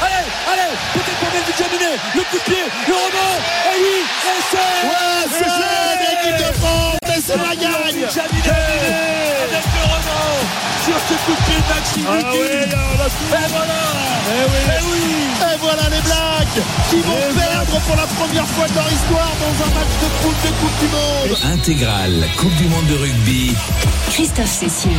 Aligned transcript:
Allez, 0.00 0.26
allez, 0.46 0.70
peut-être 0.94 1.18
pour 1.18 1.28
Melvin 1.32 1.56
Jaminet, 1.58 1.96
le 2.14 2.22
coup 2.22 2.38
de 2.38 2.42
pied, 2.42 2.64
le 2.86 2.94
rebond, 2.94 3.34
et 3.66 3.78
oui, 3.82 3.98
et 4.06 4.40
c'est 4.50 4.86
Ouais, 4.86 5.26
c'est 5.28 5.50
l'équipe 6.06 6.38
de 6.38 6.50
France, 6.60 6.98
et 7.02 7.20
c'est 7.20 7.36
la 7.36 7.56
gagne 7.56 8.06
Jaminet 8.06 9.08
avec 9.42 9.66
le 9.74 9.82
rebond. 9.90 10.38
Sur 10.84 10.98
ce 11.08 11.14
coup 11.24 11.34
de 11.34 11.42
pied 11.46 11.56
de 11.56 11.66
Maxime 11.68 12.06
Ah 12.08 12.12
on 12.14 12.32
Et 13.34 13.48
voilà. 13.48 13.80
Eh 14.28 14.44
oui. 14.48 14.60
Et 14.70 14.82
oui. 14.84 15.52
Et 15.52 15.56
voilà 15.58 15.82
les 15.90 16.07
Qui 16.90 16.96
vont 17.02 17.14
perdre 17.36 17.80
pour 17.86 17.96
la 17.96 18.02
première 18.06 18.46
fois 18.48 18.66
de 18.66 18.74
leur 18.74 18.86
histoire 18.90 19.30
dans 19.40 19.64
un 19.64 19.68
match 19.74 19.94
de 20.02 20.22
poule 20.22 20.34
de 20.42 20.48
Coupe 20.58 20.78
du 20.80 20.86
Monde. 20.86 21.52
Intégrale 21.52 22.24
Coupe 22.36 22.54
du 22.56 22.64
Monde 22.64 22.86
de 22.86 22.94
rugby. 22.96 23.52
Christophe 24.10 24.50
Cessieux. 24.50 24.90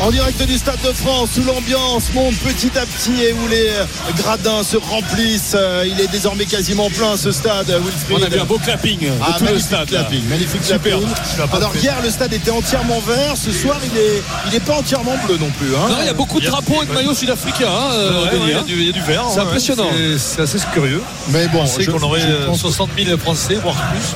En 0.00 0.10
direct 0.10 0.42
du 0.42 0.58
Stade 0.58 0.80
de 0.82 0.92
France 0.92 1.30
où 1.38 1.44
l'ambiance 1.44 2.12
monte 2.14 2.34
petit 2.38 2.70
à 2.76 2.84
petit 2.84 3.22
et 3.22 3.32
où 3.32 3.48
les 3.48 3.68
euh, 3.70 3.84
gradins 4.18 4.62
se 4.62 4.76
remplissent. 4.76 5.54
Euh, 5.54 5.84
Il 5.86 6.00
est 6.00 6.08
désormais 6.08 6.44
quasiment 6.46 6.90
plein 6.90 7.16
ce 7.16 7.32
stade, 7.32 7.68
Wilfried. 7.68 8.18
On 8.18 8.22
a 8.22 8.28
vu 8.28 8.40
un 8.40 8.44
beau 8.44 8.58
clapping 8.58 8.98
de 9.00 9.06
Ah, 9.22 9.26
tout 9.38 9.40
le 9.40 9.44
magnifique 9.46 9.66
stade. 9.66 9.88
clapping, 9.88 10.24
magnifique 10.28 10.64
Super. 10.64 10.98
clapping. 10.98 11.54
Alors 11.54 11.74
hier 11.76 11.94
le 12.02 12.10
stade 12.10 12.32
était 12.32 12.50
entièrement 12.50 13.00
vert, 13.00 13.36
ce 13.36 13.52
soir 13.52 13.78
il 13.90 13.96
est, 13.98 14.22
il 14.48 14.54
est 14.54 14.60
pas 14.64 14.74
entièrement 14.74 15.14
bleu 15.26 15.38
non 15.38 15.50
plus. 15.58 15.74
hein. 15.76 15.88
Non, 15.88 15.96
il 16.00 16.06
y 16.06 16.10
a 16.10 16.14
beaucoup 16.14 16.40
de 16.40 16.46
drapeaux 16.46 16.82
et 16.82 16.86
de 16.86 16.92
maillots 16.92 17.14
sud-africains. 17.14 17.68
hein, 17.70 17.92
euh, 17.92 18.24
Ouais, 18.24 18.30
ouais, 18.38 18.38
il 18.48 18.54
hein. 18.54 18.62
du- 18.66 18.74
il 18.80 18.86
y, 18.86 18.90
a 18.90 18.92
du 18.92 19.00
vert. 19.02 19.24
C'est 19.30 19.36
ouais, 19.40 19.46
impressionnant. 19.46 19.90
c'est- 19.96 20.18
C'est 20.18 20.42
assez 20.42 20.58
curieux. 20.72 20.89
Mais 21.28 21.46
bon, 21.48 21.60
On 21.62 21.66
sait 21.66 21.84
qu'on 21.86 22.00
aurait 22.02 22.20
je 22.20 22.26
euh, 22.26 22.46
pense- 22.46 22.60
60 22.60 22.90
000 22.98 23.16
Français, 23.18 23.54
voire 23.62 23.76
plus. 23.92 24.14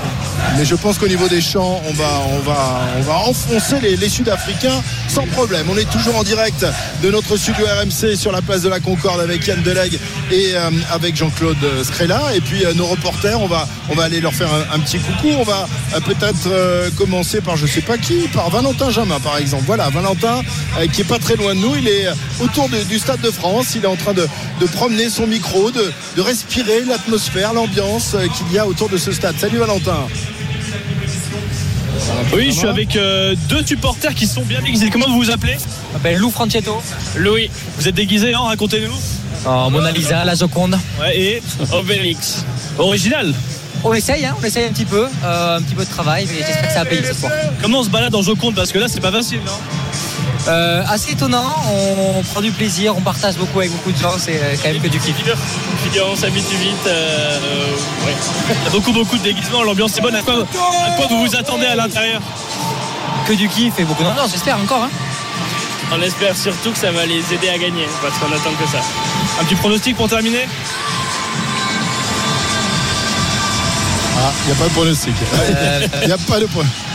Mais 0.59 0.65
je 0.65 0.75
pense 0.75 0.99
qu'au 0.99 1.09
niveau 1.09 1.29
des 1.29 1.41
champs, 1.41 1.81
on 1.89 1.93
va, 1.95 2.21
on 2.33 2.39
va, 2.41 2.81
on 2.99 3.03
va 3.03 3.15
enfoncer 3.29 3.81
les, 3.83 3.97
les 3.97 4.09
Sud-Africains 4.09 4.83
sans 5.09 5.27
problème. 5.27 5.67
On 5.71 5.77
est 5.77 5.89
toujours 5.91 6.17
en 6.17 6.23
direct 6.23 6.65
de 7.03 7.11
notre 7.11 7.37
studio 7.37 7.65
RMC 7.67 8.17
sur 8.17 8.33
la 8.33 8.43
place 8.43 8.63
de 8.63 8.69
la 8.69 8.81
Concorde 8.81 9.21
avec 9.21 9.47
Yann 9.47 9.63
Delegue 9.63 9.99
et 10.31 10.53
euh, 10.55 10.71
avec 10.93 11.17
Jean-Claude 11.17 11.57
Scrella. 11.83 12.21
Et 12.35 12.41
puis 12.41 12.65
euh, 12.65 12.75
nos 12.75 12.87
reporters, 12.87 13.41
on 13.41 13.47
va, 13.47 13.69
on 13.91 13.95
va 13.95 14.05
aller 14.05 14.21
leur 14.21 14.33
faire 14.35 14.49
un, 14.53 14.77
un 14.77 14.81
petit 14.81 14.99
coucou. 14.99 15.29
On 15.39 15.45
va 15.45 15.67
euh, 15.95 16.01
peut-être 16.01 16.47
euh, 16.49 16.91
commencer 16.97 17.41
par 17.41 17.57
je 17.57 17.67
sais 17.67 17.81
pas 17.83 17.99
qui, 17.99 18.29
par 18.29 18.51
Valentin 18.51 18.91
Jamin 18.91 19.21
par 19.21 19.37
exemple. 19.39 19.65
Voilà, 19.67 19.89
Valentin 19.91 20.43
euh, 20.79 20.87
qui 20.93 21.03
est 21.03 21.05
pas 21.05 21.19
très 21.19 21.37
loin 21.37 21.55
de 21.55 21.61
nous. 21.61 21.75
Il 21.77 21.89
est 21.89 22.07
euh, 22.07 22.15
autour 22.41 22.69
de- 22.69 22.83
du 22.85 22.99
Stade 22.99 23.21
de 23.21 23.31
France. 23.31 23.75
Il 23.77 23.85
est 23.85 23.89
en 23.89 23.97
train 23.97 24.13
de, 24.15 24.27
de 24.61 24.67
promener 24.67 25.09
son 25.11 25.27
micro, 25.27 25.71
de, 25.71 25.93
de 26.17 26.21
respirer 26.23 26.64
l'atmosphère, 26.87 27.53
l'ambiance 27.53 28.15
euh, 28.15 28.27
qu'il 28.29 28.53
y 28.53 28.59
a 28.59 28.67
autour 28.67 28.89
de 28.89 28.97
ce 28.97 29.13
stade. 29.13 29.37
Salut 29.39 29.59
Valentin. 29.59 30.07
Oui, 32.35 32.47
je 32.51 32.59
suis 32.59 32.67
avec 32.67 32.97
euh, 32.97 33.35
deux 33.49 33.65
supporters 33.65 34.15
qui 34.15 34.27
sont 34.27 34.43
bien 34.43 34.61
déguisés. 34.61 34.91
Comment 34.91 35.07
vous 35.09 35.21
vous 35.21 35.31
appelez? 35.31 35.57
Je 35.57 35.93
m'appelle 35.95 36.19
Lou 36.19 36.31
Franchetto. 36.31 36.81
Louis. 37.17 37.51
Vous 37.79 37.89
êtes 37.89 37.95
déguisés, 37.95 38.35
hein 38.35 38.41
Racontez-nous. 38.43 39.49
En 39.49 39.71
Mona 39.71 39.91
Lisa, 39.93 40.25
la 40.25 40.35
Joconde. 40.35 40.79
Ouais, 41.01 41.19
et 41.19 41.43
Obélix. 41.73 42.45
Original. 42.79 43.33
On 43.85 43.93
essaye, 43.93 44.25
hein, 44.25 44.35
on 44.41 44.45
essaye 44.45 44.65
un 44.65 44.73
petit 44.73 44.87
peu. 44.87 45.07
euh, 45.25 45.57
un 45.59 45.63
petit 45.63 45.75
peu 45.75 45.85
de 45.85 45.91
travail, 45.91 46.27
mais 46.31 46.39
j'espère 46.39 46.69
que 46.69 46.73
ça 46.73 46.79
va 46.81 46.85
payer 46.87 47.05
ce 47.05 47.15
soir. 47.15 47.33
Comment 47.61 47.81
on 47.81 47.85
se 47.85 47.91
balade 47.91 48.15
en 48.15 48.23
Joconde? 48.23 48.55
Parce 48.55 48.73
que 48.73 48.79
là, 48.79 48.89
c'est 48.89 49.01
pas 49.01 49.13
facile, 49.13 49.41
non 49.45 49.53
Euh, 50.47 50.83
assez 50.89 51.13
étonnant, 51.13 51.55
on 51.71 52.23
prend 52.23 52.43
du 52.43 52.51
plaisir, 52.51 52.95
on 52.97 53.01
partage 53.01 53.37
beaucoup 53.37 53.61
avec 53.61 53.73
beaucoup 53.73 53.93
de 53.93 53.97
gens, 53.97 54.13
c'est 54.19 54.37
euh, 54.37 54.57
quand 54.63 54.69
même 54.71 54.81
que 54.83 54.89
du 54.89 54.99
kiff. 54.99 55.17
On 56.07 56.17
s'habitue 56.17 56.57
vite. 56.57 56.87
euh, 56.87 57.39
euh, 57.43 58.07
ouais. 58.07 58.15
Il 58.59 58.65
y 58.65 58.67
a 58.67 58.71
beaucoup, 58.71 58.93
beaucoup 58.93 59.17
de 59.17 59.23
déguisements. 59.23 59.63
L'ambiance 59.63 59.97
est 59.97 60.01
bonne. 60.01 60.15
À 60.15 60.23
quoi, 60.23 60.35
à 60.35 60.91
quoi 60.97 61.07
vous 61.09 61.25
vous 61.25 61.37
attendez 61.37 61.67
à 61.67 61.77
l'intérieur? 61.77 62.21
Que 63.27 63.33
du 63.33 63.49
kiff 63.49 63.79
et 63.79 63.85
beaucoup 63.85 64.03
d'ambiance, 64.03 64.33
j'espère 64.33 64.59
encore. 64.59 64.83
Hein. 64.83 64.91
On 65.93 66.03
espère 66.03 66.37
surtout 66.37 66.73
que 66.73 66.79
ça 66.79 66.91
va 66.91 67.07
les 67.07 67.33
aider 67.33 67.49
à 67.49 67.59
gagner. 67.59 67.87
Parce 68.03 68.19
qu'on 68.19 68.27
attend 68.27 68.55
que 68.61 68.69
ça. 68.71 68.81
Un 69.41 69.45
petit 69.45 69.55
pronostic 69.55 69.97
pour 69.97 70.09
terminer? 70.09 70.47
Ah, 74.19 74.33
il 74.45 74.47
n'y 74.47 74.53
a 74.53 74.57
pas 74.57 74.69
de 74.69 74.75
pronostic. 74.75 75.15
Il 76.03 76.07
n'y 76.07 76.13
a 76.13 76.19
pas 76.19 76.41
de 76.41 76.47
pronostic. 76.47 76.94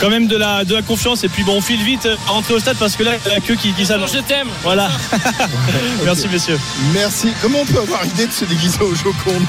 Quand 0.00 0.10
même 0.10 0.26
de 0.28 0.36
la, 0.36 0.64
de 0.64 0.74
la 0.74 0.82
confiance 0.82 1.24
et 1.24 1.28
puis 1.28 1.42
bon 1.44 1.56
on 1.56 1.60
file 1.60 1.82
vite 1.82 2.06
euh, 2.06 2.16
à 2.28 2.32
rentrer 2.32 2.54
au 2.54 2.58
stade 2.60 2.76
parce 2.76 2.96
que 2.96 3.02
là 3.02 3.12
il 3.24 3.28
y 3.28 3.32
a 3.32 3.34
la 3.36 3.40
queue 3.40 3.56
qui, 3.56 3.72
qui 3.72 3.84
s'annonce. 3.86 4.12
Je 4.12 4.20
t'aime 4.20 4.48
Voilà. 4.62 4.88
Merci 6.04 6.28
messieurs. 6.28 6.58
Merci. 6.94 7.28
Comment 7.42 7.58
on 7.60 7.66
peut 7.66 7.80
avoir 7.80 8.04
idée 8.06 8.26
de 8.26 8.32
se 8.32 8.44
déguiser 8.44 8.80
au 8.80 8.94
Joconde 8.94 9.44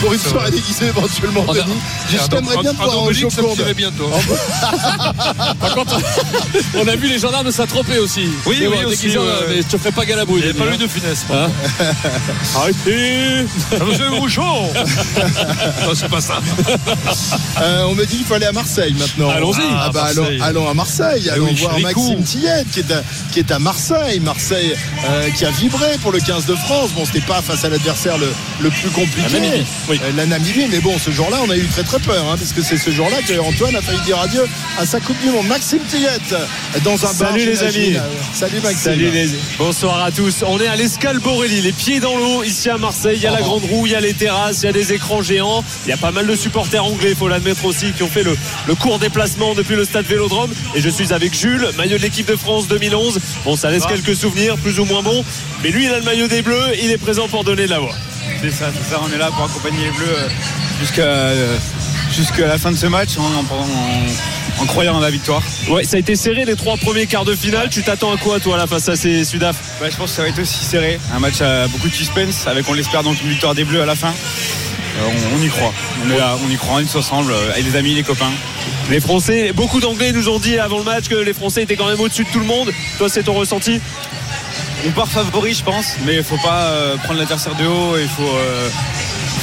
pour 0.00 0.12
une 0.12 0.18
soirée 0.18 0.50
déguisée 0.50 0.86
éventuellement 0.86 1.44
a- 1.50 1.54
Denis 1.54 1.78
J'aimerais 2.10 2.56
bien 2.62 2.74
te 2.74 2.80
Un 2.80 2.84
voir 2.84 3.02
au 3.04 3.12
Joconde. 3.12 3.56
dirait 3.56 3.74
bientôt. 3.74 4.10
Par 5.60 5.74
contre, 5.74 5.98
on 6.78 6.86
a 6.88 6.96
vu 6.96 7.08
les 7.08 7.18
gendarmes 7.18 7.50
s'attroper 7.50 7.98
aussi. 7.98 8.28
Oui, 8.46 8.58
Mais 8.60 8.66
oui, 8.68 8.84
aussi, 8.84 9.16
ouais. 9.16 9.24
mais 9.48 9.56
je 9.62 9.66
te 9.66 9.76
ferai 9.78 9.92
pas 9.92 10.04
galabouille. 10.04 10.42
Il 10.44 10.52
n'y 10.52 10.60
a 10.60 10.64
pas 10.64 10.70
hein. 10.70 10.74
eu 10.74 10.78
de 10.78 10.86
funeste. 10.86 11.26
Hein 11.32 11.48
Arrêtez 12.56 13.44
Monsieur 13.86 14.08
Rouchon 14.10 14.70
Non, 15.86 15.94
c'est 15.94 16.08
pas 16.08 16.20
ça. 16.20 16.40
Euh, 17.60 17.84
on 17.88 17.94
me 17.94 18.04
dit 18.04 18.16
qu'il 18.18 18.26
faut 18.26 18.34
aller 18.34 18.46
à 18.46 18.52
Marseille 18.52 18.94
maintenant. 18.98 19.30
Allons-y. 19.30 19.62
Ah, 19.70 19.81
bah, 19.90 20.04
allons, 20.10 20.26
allons 20.42 20.68
à 20.68 20.74
Marseille. 20.74 21.28
Allons 21.30 21.46
oui, 21.46 21.54
voir. 21.60 21.78
Maxime 21.80 22.22
Tillette 22.22 22.66
qui 22.70 22.80
est, 22.80 22.92
à, 22.92 23.02
qui 23.32 23.38
est 23.40 23.50
à 23.50 23.58
Marseille. 23.58 24.20
Marseille 24.20 24.74
euh, 25.08 25.30
qui 25.30 25.44
a 25.44 25.50
vibré 25.50 25.86
pour 26.02 26.12
le 26.12 26.20
15 26.20 26.46
de 26.46 26.54
France. 26.54 26.90
Bon, 26.92 27.04
c'était 27.04 27.20
pas 27.20 27.42
face 27.42 27.64
à 27.64 27.68
l'adversaire 27.68 28.18
le, 28.18 28.28
le 28.60 28.70
plus 28.70 28.90
compliqué. 28.90 29.22
La 29.32 29.40
Namibie, 29.40 29.64
oui. 29.88 30.00
Euh, 30.04 30.10
la 30.16 30.26
Namibie. 30.26 30.66
Mais 30.70 30.80
bon, 30.80 30.98
ce 30.98 31.10
jour-là, 31.10 31.38
on 31.46 31.50
a 31.50 31.56
eu 31.56 31.66
très 31.66 31.82
très 31.82 31.98
peur. 31.98 32.24
Hein, 32.30 32.36
parce 32.38 32.52
que 32.52 32.62
c'est 32.62 32.76
ce 32.76 32.90
jour-là 32.90 33.16
que 33.26 33.38
Antoine 33.40 33.74
a 33.76 33.82
failli 33.82 34.00
dire 34.02 34.18
adieu 34.20 34.44
à 34.78 34.86
sa 34.86 35.00
Coupe 35.00 35.20
du 35.20 35.30
Monde. 35.30 35.46
Maxime 35.46 35.80
Tillette 35.88 36.34
dans 36.84 36.94
un 37.04 37.12
bar. 37.14 37.30
Salut 37.32 37.46
les 37.46 37.62
amis. 37.62 37.96
Euh, 37.96 38.00
Salut 38.34 38.60
Maxime. 38.60 38.78
Salut 38.78 39.10
les... 39.10 39.28
Bonsoir 39.58 40.02
à 40.04 40.10
tous. 40.10 40.42
On 40.46 40.58
est 40.60 40.66
à 40.66 40.76
l'Escale 40.76 41.18
Borelli, 41.18 41.60
les 41.62 41.72
pieds 41.72 42.00
dans 42.00 42.16
l'eau, 42.16 42.42
ici 42.42 42.68
à 42.70 42.78
Marseille. 42.78 43.16
Il 43.16 43.22
y 43.22 43.26
a 43.26 43.30
la 43.30 43.38
Oh. 43.42 43.44
grande 43.44 43.64
roue, 43.64 43.86
il 43.86 43.92
y 43.92 43.94
a 43.96 44.00
les 44.00 44.14
terrasses, 44.14 44.60
il 44.62 44.66
y 44.66 44.68
a 44.68 44.72
des 44.72 44.92
écrans 44.92 45.22
géants. 45.22 45.64
Il 45.86 45.90
y 45.90 45.92
a 45.92 45.96
pas 45.96 46.12
mal 46.12 46.26
de 46.26 46.36
supporters 46.36 46.84
anglais, 46.84 47.10
il 47.10 47.16
faut 47.16 47.26
l'admettre 47.28 47.64
aussi, 47.64 47.92
qui 47.92 48.02
ont 48.04 48.08
fait 48.08 48.22
le, 48.22 48.36
le 48.68 48.74
court 48.76 48.98
déplacement 49.00 49.54
depuis 49.54 49.71
le 49.76 49.84
stade 49.84 50.06
Vélodrome. 50.06 50.50
Et 50.74 50.80
je 50.80 50.88
suis 50.88 51.12
avec 51.12 51.34
Jules, 51.34 51.66
maillot 51.76 51.98
de 51.98 52.02
l'équipe 52.02 52.26
de 52.26 52.36
France 52.36 52.68
2011. 52.68 53.18
Bon, 53.44 53.56
ça 53.56 53.70
laisse 53.70 53.86
quelques 53.86 54.16
souvenirs, 54.16 54.56
plus 54.56 54.78
ou 54.80 54.84
moins 54.84 55.02
bons. 55.02 55.24
Mais 55.62 55.70
lui, 55.70 55.84
il 55.86 55.90
a 55.92 55.98
le 55.98 56.04
maillot 56.04 56.28
des 56.28 56.42
Bleus, 56.42 56.74
il 56.82 56.90
est 56.90 56.98
présent 56.98 57.28
pour 57.28 57.44
donner 57.44 57.64
de 57.66 57.70
la 57.70 57.78
voix. 57.80 57.94
C'est 58.40 58.50
ça, 58.50 58.70
c'est 58.76 58.90
ça, 58.94 59.00
on 59.08 59.12
est 59.12 59.18
là 59.18 59.30
pour 59.34 59.44
accompagner 59.44 59.84
les 59.84 59.90
Bleus 59.90 60.06
euh, 60.08 60.28
jusqu'à 60.80 61.02
euh, 61.02 61.56
jusqu'à 62.12 62.46
la 62.46 62.58
fin 62.58 62.70
de 62.72 62.76
ce 62.76 62.86
match 62.86 63.10
en, 63.18 63.22
en- 63.22 64.62
en 64.62 64.66
croyant 64.66 64.94
en 64.96 65.00
la 65.00 65.10
victoire. 65.10 65.42
Ouais, 65.68 65.82
ça 65.84 65.96
a 65.96 66.00
été 66.00 66.14
serré 66.14 66.44
les 66.44 66.54
trois 66.56 66.76
premiers 66.76 67.06
quarts 67.06 67.24
de 67.24 67.34
finale. 67.34 67.68
Tu 67.70 67.82
t'attends 67.82 68.12
à 68.12 68.16
quoi, 68.16 68.38
toi, 68.38 68.56
là, 68.56 68.66
face 68.66 68.88
à 68.88 68.96
ces 68.96 69.24
Sudaf? 69.24 69.56
Ouais, 69.80 69.90
je 69.90 69.96
pense 69.96 70.10
que 70.10 70.16
ça 70.16 70.22
va 70.22 70.28
être 70.28 70.38
aussi 70.40 70.64
serré. 70.64 71.00
Un 71.14 71.18
match 71.20 71.40
à 71.40 71.66
beaucoup 71.68 71.88
de 71.88 71.94
suspense, 71.94 72.46
avec 72.46 72.68
on 72.68 72.74
l'espère 72.74 73.02
donc 73.02 73.20
une 73.22 73.30
victoire 73.30 73.54
des 73.54 73.64
Bleus 73.64 73.80
à 73.82 73.86
la 73.86 73.96
fin. 73.96 74.12
On, 75.00 75.38
on 75.38 75.42
y 75.42 75.48
croit. 75.48 75.72
On 76.04 76.10
est 76.10 76.18
là, 76.18 76.36
on 76.46 76.50
y 76.50 76.56
croit, 76.56 76.74
on 76.76 76.78
est 76.80 76.84
tous 76.84 76.98
ensemble, 76.98 77.32
avec 77.52 77.64
les 77.64 77.76
amis, 77.76 77.94
les 77.94 78.02
copains. 78.02 78.32
Les 78.90 79.00
Français, 79.00 79.52
beaucoup 79.52 79.80
d'Anglais 79.80 80.12
nous 80.12 80.28
ont 80.28 80.38
dit 80.38 80.58
avant 80.58 80.78
le 80.78 80.84
match 80.84 81.08
que 81.08 81.14
les 81.14 81.32
Français 81.32 81.62
étaient 81.62 81.76
quand 81.76 81.86
même 81.86 82.00
au-dessus 82.00 82.24
de 82.24 82.30
tout 82.30 82.40
le 82.40 82.46
monde. 82.46 82.70
Toi, 82.98 83.08
c'est 83.08 83.22
ton 83.22 83.34
ressenti? 83.34 83.80
On 84.86 84.90
part 84.90 85.08
favori, 85.08 85.54
je 85.54 85.62
pense, 85.62 85.94
mais 86.04 86.16
il 86.16 86.24
faut 86.24 86.38
pas 86.38 86.64
euh, 86.64 86.96
prendre 86.96 87.20
l'adversaire 87.20 87.54
de 87.54 87.64
haut. 87.64 87.96
Il 87.96 88.08
faut, 88.08 88.22
euh, 88.22 88.68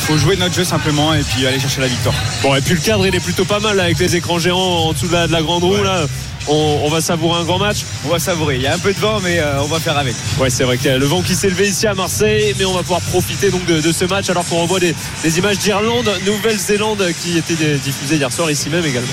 faut 0.06 0.18
jouer 0.18 0.36
notre 0.36 0.54
jeu 0.54 0.66
simplement 0.66 1.14
et 1.14 1.22
puis 1.24 1.48
aller 1.48 1.60
chercher 1.60 1.80
la 1.82 1.88
victoire. 1.88 2.16
Bon, 2.44 2.54
et 2.56 2.62
puis 2.62 2.74
le 2.74 2.82
cadre, 2.82 3.08
il 3.08 3.16
est 3.16 3.22
plutôt 3.22 3.46
pas 3.46 3.60
mal 3.60 3.78
là, 3.78 3.84
avec 3.84 4.00
les 4.00 4.18
écrans 4.18 4.38
géants 4.38 4.58
en 4.58 4.94
dessous 4.94 5.08
de 5.08 5.14
la, 5.14 5.28
de 5.28 5.32
la 5.32 5.42
grande 5.42 5.64
roue. 5.64 5.82
Là. 5.82 6.06
On, 6.50 6.82
on 6.84 6.90
va 6.90 7.00
savourer 7.00 7.40
un 7.42 7.44
grand 7.46 7.60
match. 7.60 7.86
On 8.06 8.10
va 8.10 8.20
savourer. 8.20 8.56
Il 8.56 8.62
y 8.62 8.68
a 8.68 8.74
un 8.74 8.80
peu 8.80 8.94
de 8.94 9.00
vent, 9.00 9.20
mais 9.22 9.40
euh, 9.40 9.62
on 9.62 9.68
va 9.68 9.80
faire 9.80 9.98
avec. 9.98 10.16
Ouais, 10.40 10.50
c'est 10.50 10.64
vrai 10.64 10.78
qu'il 10.78 10.88
y 10.88 10.94
a 10.94 10.98
le 10.98 11.06
vent 11.06 11.22
qui 11.22 11.36
s'est 11.36 11.50
levé 11.50 11.68
ici 11.70 11.88
à 11.88 11.94
Marseille, 11.94 12.56
mais 12.58 12.66
on 12.66 12.74
va 12.74 12.82
pouvoir 12.82 13.02
profiter 13.02 13.50
donc 13.52 13.66
de, 13.66 13.80
de 13.82 13.92
ce 13.92 14.06
match 14.06 14.30
alors 14.30 14.46
qu'on 14.46 14.62
revoit 14.64 14.80
des, 14.80 14.96
des 15.24 15.38
images 15.38 15.60
d'Irlande, 15.60 16.10
Nouvelle-Zélande 16.26 17.06
qui 17.22 17.38
étaient 17.38 17.78
diffusées 17.78 18.16
hier 18.18 18.32
soir 18.32 18.50
ici 18.50 18.70
même 18.70 18.86
également. 18.86 19.08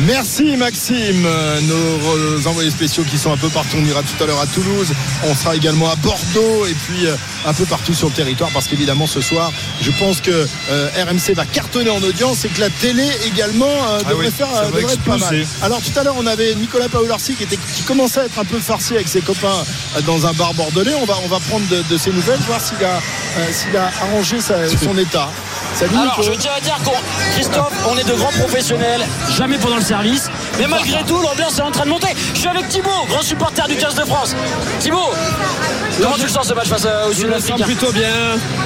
Merci 0.00 0.56
Maxime, 0.58 1.26
nos 1.62 2.46
envoyés 2.46 2.70
spéciaux 2.70 3.02
qui 3.10 3.16
sont 3.16 3.32
un 3.32 3.38
peu 3.38 3.48
partout. 3.48 3.78
On 3.80 3.84
ira 3.86 4.02
tout 4.02 4.22
à 4.22 4.26
l'heure 4.26 4.40
à 4.40 4.46
Toulouse, 4.46 4.88
on 5.24 5.34
sera 5.34 5.56
également 5.56 5.90
à 5.90 5.96
Bordeaux 5.96 6.66
et 6.66 6.74
puis 6.74 7.06
euh, 7.06 7.16
un 7.46 7.54
peu 7.54 7.64
partout 7.64 7.94
sur 7.94 8.08
le 8.08 8.12
territoire 8.12 8.50
parce 8.52 8.68
qu'évidemment 8.68 9.06
ce 9.06 9.22
soir, 9.22 9.50
je 9.80 9.90
pense 9.92 10.20
que 10.20 10.46
euh, 10.70 10.88
RMC 10.98 11.32
va 11.34 11.46
cartonner 11.46 11.88
en 11.88 12.02
audience 12.02 12.44
et 12.44 12.48
que 12.50 12.60
la 12.60 12.68
télé 12.68 13.08
également 13.26 13.64
euh, 13.66 14.00
Ah 14.04 14.10
devrait 14.10 14.26
oui, 14.26 14.32
faire 14.36 14.48
devrait 14.66 14.82
être 14.82 15.00
pas 15.00 15.16
mal. 15.16 15.46
Alors 15.62 15.80
tout 15.80 15.98
à 15.98 16.02
l'heure 16.04 16.16
on 16.18 16.26
avait 16.26 16.54
Nicolas 16.56 16.90
Paolorsi 16.90 17.34
qui 17.34 17.44
était 17.44 17.56
qui 17.74 17.82
commençait 17.82 18.20
à 18.20 18.24
être 18.26 18.38
un 18.38 18.44
peu 18.44 18.58
farci 18.58 18.94
avec 18.96 19.08
ses 19.08 19.22
copains 19.22 19.64
dans 20.06 20.26
un 20.26 20.32
bar 20.34 20.52
bordelais. 20.52 20.94
On 21.00 21.06
va 21.06 21.14
on 21.24 21.28
va 21.28 21.40
prendre 21.40 21.66
de, 21.68 21.82
de 21.90 21.96
ses 21.96 22.10
nouvelles, 22.12 22.40
voir 22.46 22.60
s'il 22.60 22.84
a 22.84 22.96
euh, 23.38 23.46
s'il 23.50 23.74
a 23.74 23.90
arrangé 24.02 24.40
sa- 24.42 24.68
son 24.68 24.96
état. 24.98 25.30
Salut 25.76 25.94
Alors, 25.94 26.22
je 26.22 26.32
tiens 26.32 26.52
à 26.56 26.60
dire 26.60 26.78
qu'on, 26.82 26.94
Christophe, 27.32 27.74
on 27.86 27.98
est 27.98 28.08
de 28.08 28.14
grands 28.14 28.32
professionnels, 28.32 29.02
jamais 29.36 29.58
pendant 29.58 29.76
le 29.76 29.82
service. 29.82 30.30
Mais 30.58 30.66
malgré 30.66 31.04
tout, 31.04 31.20
l'ambiance 31.20 31.58
est 31.58 31.62
en 31.62 31.70
train 31.70 31.84
de 31.84 31.90
monter. 31.90 32.08
Je 32.32 32.38
suis 32.38 32.48
avec 32.48 32.66
Thibaut, 32.70 33.04
grand 33.06 33.20
supporter 33.20 33.68
du 33.68 33.76
15 33.76 33.94
de 33.94 34.04
France. 34.06 34.34
Thibaut, 34.80 35.12
comment 36.00 36.14
tu 36.14 36.22
le 36.22 36.28
sens 36.28 36.48
ce 36.48 36.54
match 36.54 36.68
face 36.68 36.86
euh, 36.86 37.10
aux 37.10 37.12
Je 37.12 37.26
le 37.26 37.38
sens 37.40 37.60
plutôt 37.60 37.92
bien. 37.92 38.08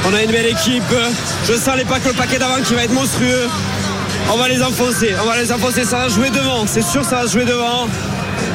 On 0.09 0.15
a 0.15 0.23
une 0.23 0.31
belle 0.31 0.47
équipe. 0.47 0.85
Je 1.49 1.55
sens 1.55 1.77
les 1.77 1.85
packs, 1.85 2.05
le 2.05 2.13
paquet 2.13 2.39
d'avant 2.39 2.63
qui 2.63 2.75
va 2.75 2.85
être 2.85 2.93
monstrueux. 2.93 3.49
On 4.33 4.37
va 4.37 4.47
les 4.47 4.63
enfoncer. 4.63 5.13
On 5.21 5.27
va 5.27 5.37
les 5.37 5.51
enfoncer. 5.51 5.83
Ça 5.83 5.99
va 5.99 6.09
jouer 6.09 6.31
devant. 6.31 6.65
C'est 6.69 6.83
sûr, 6.83 7.05
ça 7.05 7.23
va 7.23 7.27
jouer 7.27 7.45
devant. 7.45 7.89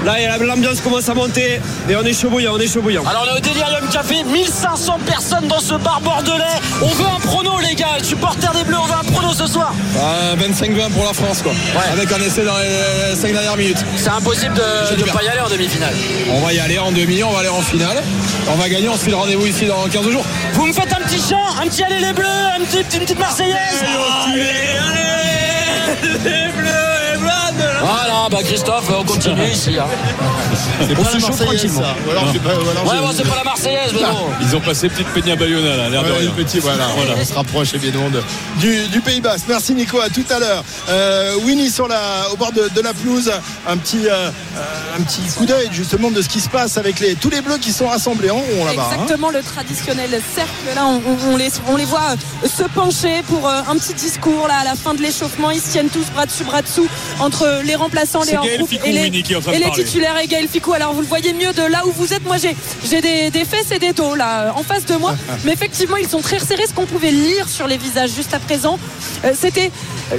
Là, 0.05 0.37
l'ambiance 0.39 0.81
commence 0.81 1.09
à 1.09 1.13
monter 1.13 1.59
et 1.89 1.95
on 1.95 2.03
est 2.03 2.13
chaud 2.13 2.29
bouillant, 2.29 2.53
on 2.55 2.59
est 2.59 2.71
chaud 2.71 2.81
bouillant. 2.81 3.03
Alors 3.05 3.25
on 3.27 3.35
est 3.35 3.37
au 3.37 3.41
Delirium 3.41 3.87
Café, 3.91 4.23
1500 4.23 4.99
personnes 5.05 5.47
dans 5.47 5.59
ce 5.59 5.73
bar 5.75 5.99
bordelais. 6.01 6.43
On 6.81 6.89
veut 6.89 7.05
un 7.05 7.19
prono 7.19 7.59
les 7.59 7.75
gars, 7.75 7.97
supporters 8.01 8.53
des 8.53 8.63
Bleus, 8.63 8.77
on 8.81 8.85
veut 8.85 8.93
un 8.93 9.11
prono 9.11 9.33
ce 9.33 9.47
soir. 9.47 9.73
25-20 10.37 10.91
pour 10.91 11.05
la 11.05 11.13
France, 11.13 11.41
quoi. 11.41 11.53
Avec 11.91 12.11
un 12.11 12.17
essai 12.17 12.43
dans 12.43 12.57
les 12.57 13.15
5 13.15 13.31
dernières 13.33 13.57
minutes. 13.57 13.83
C'est 13.97 14.09
impossible 14.09 14.53
de 14.53 14.95
ne 14.97 15.11
pas 15.11 15.23
y 15.23 15.27
aller 15.27 15.41
en 15.41 15.49
demi-finale. 15.49 15.93
On 16.31 16.41
va 16.41 16.53
y 16.53 16.59
aller 16.59 16.77
en 16.77 16.91
demi, 16.91 17.23
on 17.23 17.31
va 17.31 17.39
aller 17.39 17.49
en 17.49 17.61
finale. 17.61 18.03
On 18.47 18.55
va 18.55 18.69
gagner, 18.69 18.89
on 18.89 18.95
se 18.95 19.05
fait 19.05 19.11
le 19.11 19.17
rendez-vous 19.17 19.47
ici 19.47 19.65
dans 19.65 19.87
15 19.87 20.09
jours. 20.09 20.25
Vous 20.53 20.67
me 20.67 20.73
faites 20.73 20.93
un 20.93 21.03
petit 21.03 21.19
chant, 21.19 21.41
un 21.59 21.67
petit 21.67 21.83
allez 21.83 21.99
les 21.99 22.13
Bleus, 22.13 22.25
une 22.59 22.65
petite, 22.65 22.93
une 22.93 22.99
petite 23.01 23.19
Marseillaise. 23.19 23.83
Voilà, 27.85 28.27
bah 28.31 28.37
Christophe, 28.43 28.89
on 28.99 29.03
continue 29.03 29.47
ici. 29.47 29.77
hein. 29.77 29.85
C'est 30.87 30.97
On 30.97 31.03
pas 31.03 31.09
se 31.09 31.13
la 31.15 31.19
chauffe 31.19 31.29
Marseillaise, 31.29 31.59
tranquillement. 31.61 31.81
ça. 31.81 31.95
Ou 32.07 32.11
alors, 32.11 32.23
j'ai 32.33 32.39
pas- 32.39 32.49
ou 32.55 32.69
alors, 32.69 32.83
Ouais, 32.85 32.91
j'ai- 32.95 33.01
bon, 33.01 33.11
c'est 33.15 33.29
pas 33.29 33.35
la 33.35 33.43
Marseillaise, 33.43 33.91
mais 33.93 33.99
bon. 34.01 34.27
Ils 34.41 34.55
ont 34.55 34.59
passé 34.61 34.89
petite 34.89 35.07
Peña 35.09 35.35
Bayona 35.35 35.75
là, 35.77 35.89
l'air 35.89 36.03
de 36.03 36.09
Ouais, 36.11 36.17
rien. 36.19 36.29
le 36.35 36.43
petit, 36.43 36.59
voilà, 36.59 36.85
on 37.21 37.25
se 37.25 37.33
rapproche 37.33 37.73
évidemment 37.73 38.09
de- 38.09 38.23
du, 38.59 38.87
du 38.87 39.01
Pays 39.01 39.21
Basque. 39.21 39.45
Merci 39.47 39.73
Nico, 39.73 39.99
à 39.99 40.09
tout 40.09 40.23
à 40.29 40.39
l'heure. 40.39 40.63
Euh, 40.89 41.35
Winnie 41.43 41.69
sur 41.69 41.87
la, 41.87 42.29
au 42.33 42.37
bord 42.37 42.51
de, 42.51 42.69
de 42.73 42.81
la 42.81 42.93
pelouse, 42.93 43.31
un 43.67 43.77
petit, 43.77 44.07
euh, 44.07 44.29
euh, 44.57 44.97
un 44.97 45.01
petit 45.03 45.21
coup 45.37 45.45
d'œil 45.45 45.69
justement 45.71 46.09
de 46.11 46.21
ce 46.21 46.29
qui 46.29 46.39
se 46.39 46.49
passe 46.49 46.77
avec 46.77 46.99
les, 46.99 47.15
tous 47.15 47.29
les 47.29 47.41
bleus 47.41 47.57
qui 47.57 47.71
sont 47.71 47.87
rassemblés 47.87 48.29
en 48.31 48.37
haut 48.39 48.65
là-bas. 48.65 48.87
hein. 48.91 48.93
Exactement 48.95 49.29
le 49.29 49.41
traditionnel 49.43 50.09
cercle. 50.33 50.51
Là, 50.75 50.85
on, 50.85 50.95
on- 51.07 51.33
on 51.33 51.37
les, 51.37 51.51
on 51.67 51.75
les 51.75 51.85
voit 51.85 52.15
se 52.43 52.63
pencher 52.63 53.21
pour 53.27 53.47
un 53.47 53.75
petit 53.77 53.93
discours 53.93 54.47
là, 54.47 54.55
à 54.61 54.63
la 54.63 54.75
fin 54.75 54.93
de 54.93 55.01
l'échauffement. 55.01 55.51
Ils 55.51 55.61
se 55.61 55.69
tiennent 55.71 55.89
tous 55.89 56.05
bras 56.13 56.25
dessus, 56.25 56.43
bras 56.43 56.61
dessous 56.61 56.87
entre 57.19 57.61
les 57.63 57.74
remplaçants, 57.75 58.21
les 58.23 58.33
et 58.33 58.57
les, 58.91 59.09
de 59.09 59.53
et 59.53 59.59
les 59.59 59.71
titulaires 59.71 60.17
et 60.17 60.27
Gaël 60.27 60.47
Ficou. 60.47 60.73
Alors 60.73 60.93
vous 60.93 61.01
le 61.01 61.07
voyez 61.07 61.33
mieux 61.33 61.53
de 61.53 61.61
là 61.63 61.85
où 61.85 61.91
vous 61.91 62.13
êtes. 62.13 62.25
Moi 62.25 62.37
j'ai 62.37 62.55
j'ai 62.89 63.01
des, 63.01 63.29
des 63.31 63.45
fesses 63.45 63.71
et 63.71 63.79
des 63.79 63.93
dos 63.93 64.15
là 64.15 64.41
euh, 64.41 64.51
en 64.55 64.63
face 64.63 64.85
de 64.85 64.95
moi. 64.95 65.15
Mais 65.45 65.53
effectivement 65.53 65.97
ils 65.97 66.07
sont 66.07 66.21
très 66.21 66.37
resserrés. 66.37 66.65
Ce 66.67 66.73
qu'on 66.73 66.85
pouvait 66.85 67.11
lire 67.11 67.47
sur 67.49 67.67
les 67.67 67.77
visages 67.77 68.11
juste 68.11 68.33
à 68.33 68.39
présent, 68.39 68.79
euh, 69.23 69.33
c'était 69.39 69.71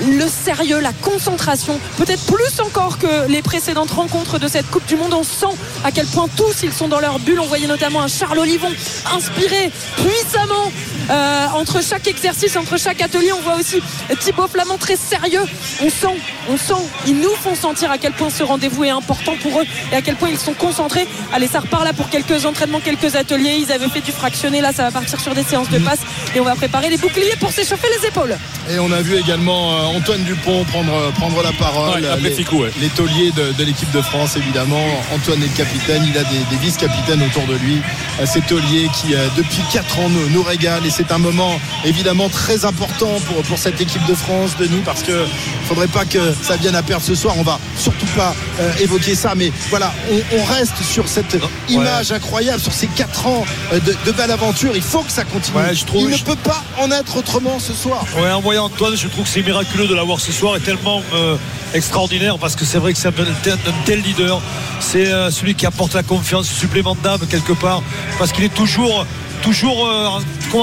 le 0.08 0.26
sérieux, 0.28 0.80
la 0.80 0.92
concentration. 0.92 1.78
Peut-être 1.96 2.24
plus 2.26 2.60
encore 2.60 2.98
que 2.98 3.28
les 3.28 3.42
précédentes 3.42 3.90
rencontres 3.90 4.38
de 4.38 4.48
cette 4.48 4.66
Coupe 4.70 4.86
du 4.86 4.96
Monde. 4.96 5.14
On 5.14 5.22
sent 5.22 5.54
à 5.84 5.92
quel 5.92 6.06
point 6.06 6.28
tous 6.36 6.62
ils 6.62 6.72
sont 6.72 6.88
dans 6.88 7.00
leur 7.00 7.18
bulle. 7.18 7.40
On 7.40 7.46
voyait 7.46 7.66
notamment 7.66 8.02
un 8.02 8.08
Charles 8.08 8.38
Olivon 8.38 8.70
inspiré 9.14 9.70
puissamment 9.96 10.72
euh, 11.10 11.46
entre 11.54 11.82
chaque 11.82 12.06
exercice, 12.08 12.56
entre 12.56 12.78
chaque 12.78 13.00
atelier. 13.02 13.32
On 13.32 13.40
voit 13.40 13.56
aussi 13.56 13.80
Thibaut 14.20 14.48
Flamand 14.48 14.78
très 14.78 14.96
sérieux. 14.96 15.42
On 15.82 15.88
sent, 15.90 16.16
on 16.48 16.56
sent, 16.56 16.82
ils 17.06 17.18
nous 17.18 17.34
font 17.42 17.54
sentir 17.54 17.90
à 17.90 17.98
quel 17.98 18.12
point 18.12 18.30
ce 18.30 18.42
rendez-vous 18.42 18.84
est 18.84 18.90
important 18.90 19.34
pour 19.42 19.60
eux 19.60 19.64
et 19.92 19.96
à 19.96 20.02
quel 20.02 20.16
point 20.16 20.28
ils 20.30 20.38
sont 20.38 20.54
concentrés. 20.54 21.06
Allez, 21.32 21.46
ça 21.46 21.60
repart 21.60 21.84
là 21.84 21.92
pour 21.92 22.08
quelques 22.08 22.44
entraînements, 22.46 22.80
quelques 22.80 23.16
ateliers. 23.16 23.58
Ils 23.60 23.72
avaient 23.72 23.88
fait 23.88 24.00
du 24.00 24.12
fractionné. 24.12 24.60
Là, 24.60 24.72
ça 24.72 24.84
va 24.84 24.90
partir 24.90 25.20
sur 25.20 25.34
des 25.34 25.42
séances 25.44 25.70
de 25.70 25.78
passe 25.78 26.00
et 26.34 26.40
on 26.40 26.44
va 26.44 26.54
préparer 26.54 26.90
les 26.90 26.96
boucliers 26.98 27.36
pour 27.38 27.50
s'échauffer 27.52 27.88
les 28.00 28.08
épaules. 28.08 28.36
Et 28.70 28.78
on 28.78 28.90
a 28.92 29.00
vu 29.02 29.16
également 29.16 29.72
euh, 29.72 29.96
Antoine 29.96 30.22
Dupont 30.24 30.64
prendre, 30.64 31.12
prendre 31.12 31.42
la 31.42 31.52
parole. 31.52 32.02
Ouais, 32.02 32.20
les, 32.20 32.30
Ficou, 32.30 32.62
ouais. 32.62 32.70
les 32.80 32.88
tauliers 32.88 33.30
de, 33.32 33.52
de 33.52 33.64
l'équipe 33.64 33.90
de 33.92 34.02
France, 34.02 34.36
évidemment. 34.36 34.82
Antoine 35.14 35.42
est 35.42 35.46
le 35.46 35.56
capitaine, 35.56 36.02
il 36.06 36.18
a 36.18 36.24
des, 36.24 36.38
des 36.50 36.56
vice-capitaines 36.56 37.22
autour 37.22 37.46
de 37.46 37.54
lui. 37.54 37.80
Euh, 38.20 38.26
Ces 38.26 38.40
tauliers 38.42 38.88
qui, 38.94 39.14
euh, 39.14 39.28
depuis 39.36 39.62
4 39.72 39.98
ans, 40.00 40.08
nous, 40.08 40.28
nous 40.30 40.42
régalent. 40.42 40.84
Et 40.84 40.90
c'est 40.96 41.12
un 41.12 41.18
moment, 41.18 41.60
évidemment, 41.84 42.28
très 42.30 42.64
important 42.64 43.20
pour, 43.26 43.42
pour 43.42 43.58
cette 43.58 43.80
équipe 43.80 44.04
de 44.06 44.14
France, 44.14 44.52
Denis, 44.58 44.80
parce 44.84 45.02
que 45.02 45.26
faudrait 45.68 45.88
pas 45.88 46.04
que 46.06 46.18
ça 46.42 46.56
vienne 46.56 46.74
à 46.74 46.82
perdre 46.82 47.04
ce 47.04 47.14
soir. 47.14 47.34
On 47.38 47.42
va 47.42 47.58
surtout 47.78 48.06
pas 48.16 48.34
euh, 48.60 48.72
évoquer 48.80 49.14
ça. 49.14 49.34
Mais 49.36 49.52
voilà, 49.68 49.92
on, 50.10 50.38
on 50.38 50.44
reste 50.44 50.82
sur 50.82 51.06
cette 51.06 51.36
image 51.68 52.12
incroyable, 52.12 52.60
sur 52.62 52.72
ces 52.72 52.86
4 52.86 53.26
ans 53.26 53.44
euh, 53.74 53.80
de, 53.80 53.94
de 54.06 54.12
belle 54.12 54.30
aventure. 54.30 54.72
Il 54.74 54.80
faut 54.82 55.00
que 55.02 55.12
ça 55.12 55.24
continue. 55.24 55.58
Ouais, 55.58 55.74
je 55.74 55.84
trouve- 55.84 56.08
il 56.10 56.12
ne 56.18 56.24
peut 56.24 56.36
pas 56.36 56.62
en 56.78 56.90
être 56.90 57.16
autrement 57.18 57.58
ce 57.58 57.74
soir. 57.74 58.04
Ouais, 58.18 58.30
en 58.30 58.40
voyant 58.40 58.64
Antoine, 58.64 58.96
je 58.96 59.08
trouve 59.08 59.24
que 59.24 59.30
c'est 59.30 59.42
miraculeux 59.42 59.86
de 59.88 59.94
l'avoir 59.94 60.18
ce 60.20 60.32
soir 60.32 60.56
et 60.56 60.60
tellement 60.60 61.02
euh, 61.14 61.36
extraordinaire 61.74 62.38
parce 62.38 62.56
que 62.56 62.64
c'est 62.64 62.78
vrai 62.78 62.92
que 62.94 62.98
c'est 62.98 63.08
un, 63.08 63.12
tel- 63.42 63.52
un 63.52 63.84
tel 63.84 64.00
leader. 64.00 64.40
C'est 64.80 65.08
euh, 65.08 65.30
celui 65.30 65.54
qui 65.54 65.66
apporte 65.66 65.94
la 65.94 66.02
confiance 66.02 66.48
supplément 66.48 66.96
d'âme 67.02 67.20
quelque 67.28 67.52
part 67.52 67.82
parce 68.18 68.32
qu'il 68.32 68.44
est 68.44 68.54
toujours. 68.54 69.04
Toujours, 69.42 69.86
euh, 69.86 70.08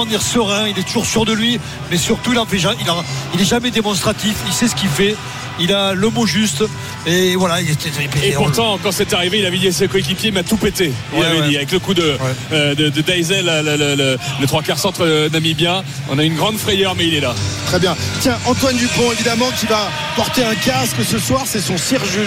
dire, 0.04 0.20
serein, 0.22 0.66
il 0.68 0.78
est 0.78 0.82
toujours 0.82 1.06
sûr 1.06 1.24
de 1.24 1.32
lui, 1.32 1.58
mais 1.90 1.96
surtout, 1.96 2.32
il 2.32 2.38
en 2.38 2.46
fait 2.46 2.58
il, 2.58 2.66
en- 2.90 3.04
il 3.34 3.40
est 3.40 3.44
jamais 3.44 3.70
démonstratif, 3.70 4.34
il 4.46 4.52
sait 4.52 4.68
ce 4.68 4.74
qu'il 4.74 4.88
fait, 4.88 5.14
il 5.60 5.72
a 5.72 5.94
le 5.94 6.08
mot 6.10 6.26
juste, 6.26 6.64
et 7.06 7.36
voilà. 7.36 7.60
Il 7.60 7.70
était, 7.70 7.88
Et 8.24 8.32
pourtant, 8.32 8.76
quand 8.82 8.90
c'est 8.90 9.12
arrivé, 9.14 9.38
il 9.38 9.46
avait 9.46 9.58
dit 9.58 9.68
à 9.68 9.72
ses 9.72 9.86
coéquipiers, 9.86 10.30
il 10.30 10.34
m'a 10.34 10.42
tout 10.42 10.56
pété. 10.56 10.92
Il 11.12 11.20
Ouais, 11.20 11.26
avait 11.26 11.40
ouais. 11.40 11.48
dit, 11.48 11.56
avec 11.56 11.70
le 11.70 11.78
coup 11.78 11.94
de, 11.94 12.16
euh, 12.52 12.74
de, 12.74 12.84
le, 12.86 13.76
le- 13.76 13.94
le- 13.94 14.18
le 14.40 14.46
trois 14.48 14.62
quarts 14.62 14.78
centre 14.80 15.04
euh, 15.04 15.28
namibien. 15.30 15.84
On 16.10 16.18
a 16.18 16.24
une 16.24 16.34
grande 16.34 16.58
frayeur, 16.58 16.94
mais 16.96 17.06
il 17.06 17.14
est 17.14 17.20
là. 17.20 17.34
Très 17.66 17.78
bien. 17.78 17.96
Tiens, 18.20 18.36
Antoine 18.46 18.76
Dupont, 18.76 19.12
évidemment, 19.12 19.46
qui 19.58 19.66
va 19.66 19.88
porter 20.16 20.42
un 20.44 20.54
casque 20.56 20.96
ce 21.08 21.18
soir. 21.20 21.42
C'est 21.46 21.60
son 21.60 21.76
chirurgien 21.76 22.22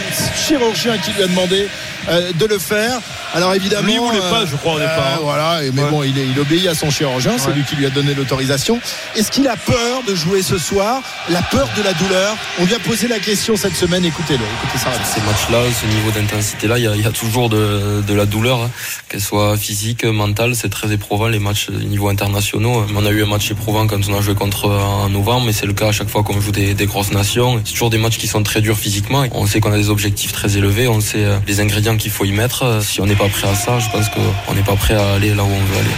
chirurgien 0.48 0.98
qui 0.98 1.12
lui 1.12 1.24
a 1.24 1.28
demandé 1.28 1.68
euh, 2.10 2.32
de 2.34 2.46
le 2.46 2.58
faire. 2.60 3.00
Alors 3.38 3.54
évidemment. 3.54 3.88
Lui, 3.88 3.94
il 3.94 4.00
voulait 4.00 4.20
pas, 4.20 4.46
je 4.46 4.56
crois, 4.56 4.74
au 4.74 4.80
départ, 4.80 5.14
hein. 5.16 5.20
voilà, 5.22 5.60
mais 5.74 5.84
Ouais. 5.84 5.90
bon, 5.90 6.04
il, 6.04 6.18
est- 6.18 6.28
il 6.28 6.40
obéit 6.40 6.68
à 6.68 6.76
son 6.76 6.90
chirurgien. 6.90 7.38
C'est 7.38 7.50
Ouais. 7.50 7.54
lui 7.56 7.64
qui 7.64 7.76
lui 7.76 7.86
a 7.86 7.90
donné 7.90 8.14
l'autorisation. 8.14 8.80
Est-ce 9.16 9.32
qu'il 9.32 9.48
a 9.48 9.56
peur 9.56 10.02
de 10.08 10.16
jouer 10.16 10.42
ce 10.42 10.58
soir? 10.58 11.02
La 11.30 11.42
peur 11.42 11.70
de 11.78 11.84
la 11.84 11.94
douleur? 11.94 12.36
On 12.60 12.66
lui 12.66 12.74
a 12.74 12.80
posé 12.80 13.08
la 13.08 13.20
question 13.20 13.56
cette 13.56 13.76
semaine. 13.76 14.04
Écoutez-le. 14.06 14.44
Écoutez 14.64 14.80
ça. 14.84 14.90
Ces 15.06 15.22
matchs-là, 15.22 15.60
ce 15.82 15.86
niveau 15.86 16.12
d'intensité-là, 16.12 16.78
il 16.80 16.84
y 16.84 16.88
a, 16.88 16.96
il 16.96 17.02
y 17.02 17.06
a 17.06 17.12
toujours 17.12 17.50
de, 17.50 18.02
de 18.06 18.14
la 18.14 18.26
douleur, 18.26 18.62
hein. 18.64 18.72
qu'elle 19.10 19.22
soit 19.22 19.56
physique, 19.58 20.04
mentale, 20.04 20.56
c'est 20.56 20.70
très 20.70 20.92
éprouvant 20.92 21.28
les 21.28 21.40
matchs 21.40 21.68
au 21.70 21.74
niveau 21.74 22.10
internationaux. 22.10 22.86
On 22.96 23.06
a 23.06 23.10
eu 23.12 23.24
un 23.24 23.28
match 23.28 23.52
éprouvant 23.52 23.86
quand 23.88 24.00
on 24.10 24.18
a 24.18 24.22
joué 24.22 24.34
contre 24.36 24.66
euh, 24.66 24.80
en 24.80 25.10
novembre, 25.10 25.46
mais 25.46 25.54
c'est 25.54 25.66
le 25.66 25.74
cas 25.74 25.88
à 25.90 25.92
chaque 25.92 26.10
fois 26.10 26.24
qu'on 26.24 26.40
joue 26.42 26.52
des, 26.52 26.74
des 26.74 26.86
grosses 26.88 27.12
nations. 27.12 27.62
C'est 27.64 27.72
toujours 27.74 27.90
des 27.90 27.98
matchs 28.00 28.18
qui 28.18 28.28
sont 28.28 28.42
très 28.44 28.62
durs 28.62 28.78
physiquement. 28.78 29.26
On 29.32 29.46
sait 29.46 29.60
qu'on 29.60 29.72
a 29.72 29.78
des 29.78 29.90
objectifs 29.90 30.32
très 30.32 30.58
élevés, 30.58 30.88
on 30.88 31.02
sait 31.02 31.24
euh, 31.26 31.38
les 31.48 31.60
ingrédients 31.60 31.98
qu'il 31.98 32.12
faut 32.12 32.26
y 32.26 32.32
mettre. 32.32 32.64
Euh, 32.64 32.82
Si 32.82 33.02
on 33.02 33.06
n'est 33.06 33.16
pas 33.16 33.27
prêt 33.30 33.48
à 33.50 33.56
ça, 33.56 33.80
je 33.80 33.90
pense 33.90 34.08
qu'on 34.10 34.54
n'est 34.54 34.62
pas 34.64 34.76
prêt 34.76 34.96
à 34.96 35.14
aller 35.16 35.34
là 35.34 35.44
où 35.44 35.48
on 35.48 35.64
veut 35.64 35.78
aller. 35.80 35.96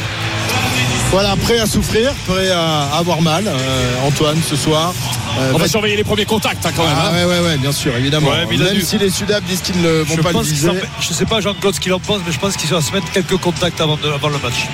Voilà, 1.12 1.36
prêt 1.38 1.58
à 1.60 1.66
souffrir, 1.66 2.12
prêt 2.28 2.52
à 2.52 2.84
avoir 2.98 3.22
mal, 3.22 3.46
euh, 3.48 4.08
Antoine, 4.08 4.40
ce 4.48 4.56
soir. 4.56 4.94
Euh, 5.40 5.52
On 5.56 5.58
va 5.58 5.68
surveiller 5.68 5.96
les 5.96 6.04
premiers 6.04 6.26
contacts 6.26 6.64
hein, 6.66 6.72
quand 6.76 6.84
même. 6.84 6.94
Ah 6.96 7.08
hein. 7.10 7.16
ouais, 7.16 7.26
ouais, 7.26 7.40
ouais, 7.40 7.58
bien 7.58 7.72
sûr, 7.72 7.96
évidemment. 7.98 8.30
Ouais, 8.30 8.46
Même 8.46 8.74
dû- 8.76 8.82
si 8.82 8.98
les 9.00 9.10
Sudab 9.10 9.44
disent 9.46 9.62
qu'ils 9.62 9.82
ne 9.82 10.02
vont 10.04 10.16
je 10.18 10.22
pas 10.22 10.30
le 10.30 10.34
pense 10.34 10.46
qu'il 10.48 10.56
viser. 10.56 10.68
s'en- 10.68 10.76
je 11.02 11.14
sais 11.14 11.26
pas 11.26 11.42
Jean-Claude 11.42 11.74
ce 11.74 11.80
qu'il 11.80 11.94
en 11.94 12.00
pense, 12.00 12.20
mais 12.26 12.32
je 12.32 12.38
pense 12.40 12.56
qu'il 12.58 12.70
va 12.70 12.82
se 12.82 12.92
mettre 12.92 13.10
quelques 13.12 13.38
contacts 13.38 13.82
avant, 13.82 13.96
de- 13.98 14.08
avant 14.12 14.30
le 14.30 14.38
match. 14.38 14.68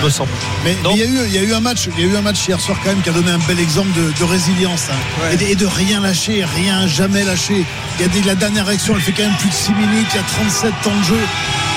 Il 0.00 0.04
me 0.04 0.10
semble. 0.10 0.30
Mais 0.64 0.76
il 0.92 0.98
y, 0.98 1.02
a 1.02 1.06
eu, 1.06 1.18
il 1.26 1.32
y 1.34 1.38
a 1.38 1.42
eu 1.42 1.52
un 1.54 1.60
match, 1.60 1.88
il 1.98 2.04
y 2.04 2.08
a 2.08 2.12
eu 2.12 2.16
un 2.16 2.20
match 2.22 2.46
hier 2.46 2.60
soir 2.60 2.78
quand 2.82 2.90
même 2.90 3.02
qui 3.02 3.08
a 3.08 3.12
donné 3.12 3.30
un 3.30 3.38
bel 3.48 3.58
exemple 3.58 3.90
de, 3.98 4.12
de 4.16 4.24
résilience 4.24 4.84
hein. 4.92 5.28
et, 5.32 5.36
de, 5.36 5.42
et 5.44 5.54
de 5.56 5.66
rien 5.66 6.00
lâcher, 6.00 6.44
rien 6.44 6.86
jamais 6.86 7.24
lâcher. 7.24 7.64
Il 7.98 8.02
y 8.02 8.04
a 8.04 8.08
des, 8.08 8.22
la 8.22 8.34
dernière 8.36 8.68
action, 8.68 8.94
elle 8.94 9.02
fait 9.02 9.12
quand 9.12 9.24
même 9.24 9.36
plus 9.38 9.48
de 9.48 9.54
6 9.54 9.72
minutes, 9.72 10.06
il 10.12 10.16
y 10.16 10.20
a 10.20 10.22
37 10.22 10.72
temps 10.84 10.96
de 10.96 11.04
jeu. 11.04 11.20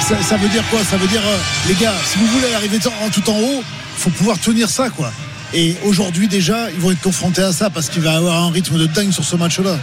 Ça, 0.08 0.16
ça 0.22 0.38
veut 0.38 0.50
dire 0.50 0.64
quoi? 0.70 0.80
Ça 0.84 0.98
veut 0.98 1.08
dire, 1.08 1.22
euh, 1.26 1.38
les 1.68 1.74
gars, 1.76 1.94
si 2.06 2.18
vous 2.20 2.28
voulez 2.28 2.54
arriver 2.54 2.78
en- 3.04 3.10
tout 3.10 3.28
en 3.30 3.38
haut, 3.40 3.64
faut 3.98 4.10
pouvoir 4.12 4.38
tenir 4.40 4.70
ça, 4.70 4.90
quoi. 4.90 5.12
Et 5.54 5.76
aujourd'hui 5.84 6.28
déjà, 6.28 6.70
ils 6.72 6.80
vont 6.80 6.92
être 6.92 7.02
confrontés 7.02 7.42
à 7.42 7.52
ça 7.52 7.70
parce 7.70 7.90
qu'il 7.90 8.02
va 8.02 8.16
avoir 8.18 8.44
un 8.44 8.52
rythme 8.52 8.78
de 8.78 8.86
dingue 8.86 9.12
sur 9.12 9.24
ce 9.26 9.36
match-là. 9.36 9.78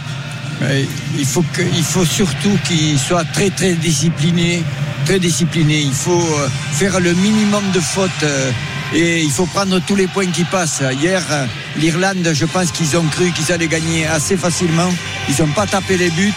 Il 1.17 1.25
faut 1.25 1.43
faut 1.83 2.05
surtout 2.05 2.57
qu'il 2.65 2.99
soit 2.99 3.23
très 3.33 3.49
très 3.49 3.73
discipliné, 3.73 4.63
très 5.05 5.19
discipliné. 5.19 5.79
Il 5.79 5.93
faut 5.93 6.11
euh, 6.11 6.49
faire 6.73 6.99
le 6.99 7.13
minimum 7.13 7.63
de 7.73 7.79
fautes 7.79 8.23
euh, 8.23 8.51
et 8.93 9.21
il 9.21 9.31
faut 9.31 9.45
prendre 9.45 9.79
tous 9.79 9.95
les 9.95 10.07
points 10.07 10.27
qui 10.27 10.43
passent. 10.43 10.83
Hier, 11.01 11.23
euh, 11.31 11.45
l'Irlande, 11.77 12.31
je 12.33 12.45
pense 12.45 12.71
qu'ils 12.71 12.97
ont 12.97 13.05
cru 13.05 13.31
qu'ils 13.31 13.51
allaient 13.53 13.67
gagner 13.67 14.05
assez 14.05 14.35
facilement. 14.35 14.89
Ils 15.29 15.41
n'ont 15.41 15.53
pas 15.53 15.65
tapé 15.65 15.97
les 15.97 16.09
buts. 16.09 16.33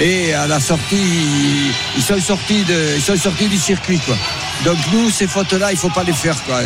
Et 0.00 0.34
à 0.34 0.48
la 0.48 0.58
sortie, 0.58 1.06
ils, 1.96 2.02
sont 2.02 2.18
sortis 2.18 2.64
de, 2.64 2.96
ils 2.96 3.00
sont 3.02 3.16
sortis 3.16 3.46
du 3.46 3.58
circuit, 3.58 4.00
quoi. 4.04 4.16
Donc 4.64 4.76
nous, 4.92 5.08
ces 5.08 5.28
fautes-là, 5.28 5.70
il 5.70 5.78
faut 5.78 5.88
pas 5.90 6.02
les 6.02 6.12
faire, 6.12 6.34
quoi. 6.44 6.60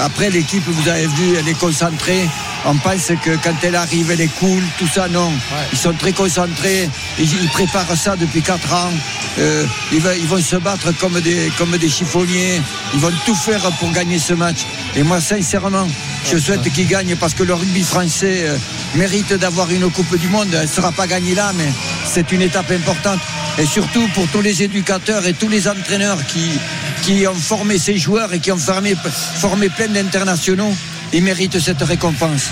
Après, 0.00 0.30
l'équipe, 0.30 0.64
vous 0.66 0.88
avez 0.88 1.06
vu, 1.06 1.36
elle 1.38 1.46
est 1.46 1.58
concentrée. 1.58 2.26
On 2.70 2.76
pense 2.76 3.06
que 3.24 3.30
quand 3.42 3.54
elle 3.62 3.76
arrive, 3.76 4.10
elle 4.10 4.20
est 4.20 4.34
cool, 4.38 4.62
tout 4.78 4.86
ça, 4.86 5.08
non. 5.08 5.32
Ils 5.72 5.78
sont 5.78 5.94
très 5.94 6.12
concentrés. 6.12 6.86
Ils, 7.18 7.42
ils 7.42 7.48
préparent 7.48 7.96
ça 7.96 8.14
depuis 8.14 8.42
4 8.42 8.74
ans. 8.74 8.92
Euh, 9.38 9.64
ils, 9.90 10.00
vont, 10.00 10.10
ils 10.14 10.26
vont 10.26 10.42
se 10.42 10.56
battre 10.56 10.92
comme 10.98 11.18
des, 11.22 11.50
comme 11.56 11.74
des 11.78 11.88
chiffonniers. 11.88 12.60
Ils 12.92 13.00
vont 13.00 13.12
tout 13.24 13.34
faire 13.34 13.62
pour 13.80 13.90
gagner 13.92 14.18
ce 14.18 14.34
match. 14.34 14.66
Et 14.96 15.02
moi, 15.02 15.18
sincèrement, 15.18 15.88
je 16.30 16.36
souhaite 16.36 16.70
qu'ils 16.74 16.88
gagnent 16.88 17.16
parce 17.16 17.32
que 17.32 17.42
le 17.42 17.54
rugby 17.54 17.82
français 17.82 18.42
euh, 18.42 18.58
mérite 18.96 19.32
d'avoir 19.32 19.70
une 19.70 19.90
Coupe 19.90 20.18
du 20.18 20.28
Monde. 20.28 20.48
Elle 20.52 20.60
ne 20.60 20.66
sera 20.66 20.92
pas 20.92 21.06
gagnée 21.06 21.34
là, 21.34 21.52
mais 21.56 21.72
c'est 22.04 22.32
une 22.32 22.42
étape 22.42 22.70
importante. 22.70 23.20
Et 23.56 23.64
surtout 23.64 24.06
pour 24.08 24.28
tous 24.28 24.42
les 24.42 24.62
éducateurs 24.62 25.26
et 25.26 25.32
tous 25.32 25.48
les 25.48 25.68
entraîneurs 25.68 26.18
qui, 26.26 26.50
qui 27.00 27.26
ont 27.26 27.34
formé 27.34 27.78
ces 27.78 27.96
joueurs 27.96 28.34
et 28.34 28.40
qui 28.40 28.52
ont 28.52 28.58
formé, 28.58 28.94
formé 29.40 29.70
plein 29.70 29.88
d'internationaux, 29.88 30.74
ils 31.12 31.22
méritent 31.22 31.58
cette 31.58 31.82
récompense. 31.82 32.50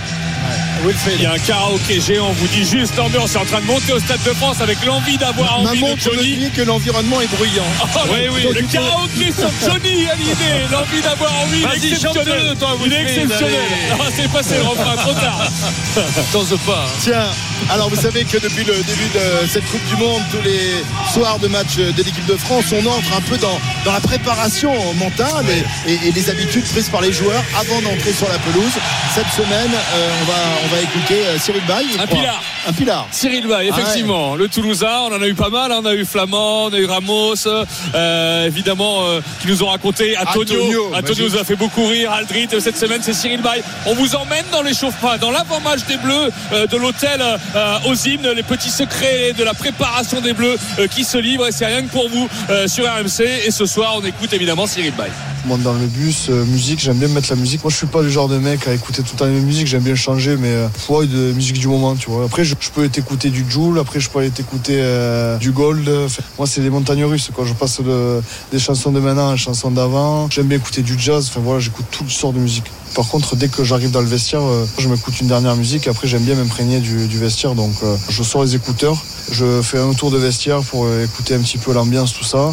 Il 1.17 1.23
y 1.23 1.27
a 1.27 1.33
un 1.33 1.39
karaoké 1.39 2.01
géant, 2.01 2.27
on 2.29 2.33
vous 2.33 2.47
dit 2.49 2.65
juste 2.65 2.97
l'ambiance 2.97 3.35
est 3.35 3.39
en 3.39 3.45
train 3.45 3.61
de 3.61 3.67
monter 3.67 3.93
au 3.93 3.99
Stade 3.99 4.23
de 4.25 4.33
France 4.35 4.61
avec 4.61 4.85
l'envie 4.85 5.17
d'avoir 5.17 5.61
envie 5.61 5.81
de 5.81 5.85
montre 5.85 6.11
me 6.11 6.15
Johnny. 6.17 6.37
dit 6.37 6.51
que 6.51 6.63
l'environnement 6.63 7.21
est 7.21 7.27
bruyant. 7.35 7.65
Ah, 7.97 8.01
oui, 8.13 8.19
oui, 8.33 8.43
le 8.55 8.61
il 8.61 8.67
karaoké 8.69 9.33
sur 9.33 9.51
Johnny 9.65 10.07
Hallyday, 10.07 10.67
l'envie 10.71 11.01
d'avoir 11.03 11.33
envie, 11.43 11.61
il 11.63 11.85
est 11.85 11.93
exceptionnel. 11.93 12.55
toi, 12.59 12.77
Il 12.85 12.93
est 12.93 13.03
exceptionnel. 13.03 13.55
Ah, 13.93 14.05
c'est 14.15 14.31
passé 14.31 14.57
le 14.59 14.63
refrain, 14.65 14.97
trop 14.97 15.13
tard. 15.15 15.51
T'oses 16.33 16.59
pas. 16.67 16.85
hein. 16.87 16.99
Tiens, 17.01 17.27
alors 17.71 17.89
vous 17.91 17.97
savez 17.97 18.25
que 18.25 18.39
depuis 18.39 18.65
le 18.65 18.75
début 18.85 19.09
de 19.15 19.47
cette 19.49 19.65
Coupe 19.67 19.85
du 19.87 19.97
Monde, 19.97 20.23
tous 20.31 20.43
les 20.43 20.85
soirs 21.13 21.39
de 21.39 21.49
match 21.49 21.77
de 21.77 22.03
l'équipe 22.03 22.25
de 22.27 22.37
France, 22.37 22.67
on 22.73 22.87
entre 22.87 23.13
un 23.17 23.21
peu 23.23 23.37
dans, 23.39 23.59
dans 23.85 23.93
la 23.93 24.01
préparation 24.01 24.73
mentale 24.95 25.45
et, 25.87 25.91
et- 25.93 26.09
et 26.09 26.13
les 26.13 26.31
habitudes 26.31 26.65
prises 26.65 26.89
par 26.89 27.01
les 27.01 27.13
joueurs 27.13 27.43
avant 27.59 27.81
d'entrer 27.83 28.13
sur 28.13 28.29
la 28.29 28.39
pelouse. 28.39 28.73
Cette 29.15 29.31
semaine, 29.45 29.71
euh, 29.73 30.11
on, 30.23 30.25
va, 30.25 30.39
on 30.65 30.75
va 30.77 30.81
écouter 30.83 31.27
euh, 31.27 31.39
Cyril 31.39 31.63
Bay. 31.67 31.85
Un 31.99 32.07
pilar. 32.07 32.43
Un 32.67 32.73
pilar. 32.73 33.07
Cyril 33.13 33.47
Bay, 33.47 33.69
effectivement. 33.69 34.35
Le 34.35 34.49
Toulousain, 34.49 34.99
on 35.09 35.15
en 35.15 35.23
a 35.23 35.27
eu 35.27 35.35
pas 35.35 35.51
mal. 35.51 35.71
hein. 35.73 35.81
On 35.83 35.87
a 35.87 35.95
eu 35.95 36.05
Flamand, 36.05 36.65
on 36.67 36.73
a 36.73 36.79
eu 36.79 36.87
Ramos, 36.87 37.35
euh, 37.47 38.47
évidemment, 38.47 39.05
euh, 39.07 39.21
qui 39.41 39.47
nous 39.49 39.63
ont 39.63 39.69
raconté. 39.69 40.17
Antonio, 40.19 40.93
Antonio, 40.95 41.29
nous 41.29 41.37
a 41.37 41.45
fait 41.45 41.57
beaucoup 41.57 41.87
rire. 41.87 42.11
Aldrit, 42.13 42.49
euh, 42.53 42.61
cette 42.61 42.77
semaine, 42.79 43.01
c'est 43.03 43.13
Cyril 43.13 43.41
Bay. 43.43 43.63
On 43.87 43.95
vous 43.95 44.17
emmène 44.17 44.45
dans 44.53 44.63
l'échauffement, 44.63 45.17
dans 45.21 45.31
l'avant-match 45.31 45.81
des 45.89 45.97
Bleus, 45.97 46.31
euh, 46.53 46.67
de 46.67 46.77
l'hôtel 46.77 47.21
euh, 47.23 47.79
aux 47.87 47.95
hymnes, 47.95 48.29
les 48.35 48.43
petits 48.43 48.71
secrets 48.71 49.33
de 49.37 49.45
la 49.45 49.55
préparation 49.55 50.21
des 50.21 50.33
Bleus 50.33 50.57
euh, 50.79 50.87
qui 50.89 51.05
se 51.05 51.19
livrent. 51.19 51.47
Et 51.47 51.53
c'est 51.53 51.67
rien 51.67 51.83
que 51.83 51.91
pour 51.93 52.09
vous 52.09 52.29
euh, 52.51 52.67
sur 52.69 52.85
RMC. 52.85 53.23
Et 53.47 53.51
ce 53.51 53.67
soir, 53.67 53.95
on 53.97 54.05
écoute 54.05 54.33
évidemment 54.33 54.67
Cyril 54.67 54.93
Bay. 54.93 55.11
Monte 55.47 55.63
dans 55.63 55.75
le 55.75 55.87
bus, 55.87 56.27
euh, 56.29 56.45
musique, 56.47 56.81
j'aime 56.81 56.97
bien 56.97 57.07
mettre 57.07 57.31
la 57.31 57.37
musique. 57.37 57.63
Moi, 57.63 57.71
je 57.71 57.77
suis 57.77 57.87
pas 57.87 58.03
le 58.03 58.09
genre 58.09 58.27
de 58.27 58.37
mec 58.37 58.67
à 58.67 58.75
écouter 58.75 59.03
tout 59.03 59.11
le 59.13 59.19
temps 59.19 59.27
la 59.27 59.31
musique, 59.31 59.69
j'aime 59.69 59.85
bien 59.85 59.95
changer, 59.95 60.37
mais 60.37 60.49
euh, 60.49 61.07
de 61.07 61.33
musique 61.33 61.61
du 61.61 61.69
moment, 61.69 61.95
tu 61.95 62.11
vois. 62.11 62.25
Après, 62.25 62.45
je, 62.45 62.57
peux 62.75 62.89
t'écouter 62.89 63.31
du 63.31 63.49
Joule, 63.49 63.79
après, 63.79 64.01
je 64.01 64.11
peux 64.11 64.19
aller 64.19 64.31
t'écouter 64.31 64.79
euh, 64.81 65.39
du 65.39 65.53
Gold. 65.53 65.89
Moi, 66.37 66.49
c'est 66.49 66.61
les 66.63 66.71
montagnes 66.71 67.05
russes, 67.05 67.31
quand 67.33 67.45
je 67.45 67.55
passe 67.55 67.81
de- 67.81 68.21
des 68.51 68.59
chansons 68.59 68.91
de 68.91 68.99
maintenant 68.99 69.31
à 69.31 69.37
chansons 69.37 69.71
d'avant. 69.71 70.29
J'aime 70.31 70.47
bien 70.47 70.59
écouter 70.59 70.83
du 70.83 70.99
jazz, 70.99 71.29
enfin 71.31 71.41
voilà, 71.45 71.61
j'écoute 71.61 71.87
toutes 71.93 72.11
sortes 72.11 72.35
de 72.35 72.41
musique. 72.41 72.65
Par 72.97 73.07
contre, 73.07 73.37
dès 73.37 73.47
que 73.47 73.63
j'arrive 73.63 73.93
dans 73.93 74.01
le 74.01 74.09
vestiaire, 74.09 74.43
euh, 74.43 74.67
je 74.79 74.89
m'écoute 74.89 75.21
une 75.21 75.29
dernière 75.29 75.55
musique. 75.55 75.87
Après, 75.87 76.09
j'aime 76.09 76.25
bien 76.25 76.35
m'imprégner 76.35 76.81
du, 76.81 77.19
vestiaire, 77.19 77.55
donc 77.55 77.73
je 78.09 78.23
sors 78.25 78.43
les 78.43 78.57
écouteurs, 78.57 78.97
je 79.31 79.63
fais 79.63 79.79
un 79.79 79.93
tour 79.93 80.11
de 80.11 80.19
vestiaire 80.19 80.61
pour 80.63 80.87
écouter 80.93 81.35
un 81.35 81.41
petit 81.41 81.59
peu 81.59 81.73
l'ambiance, 81.73 82.13
tout 82.13 82.25
ça. 82.25 82.53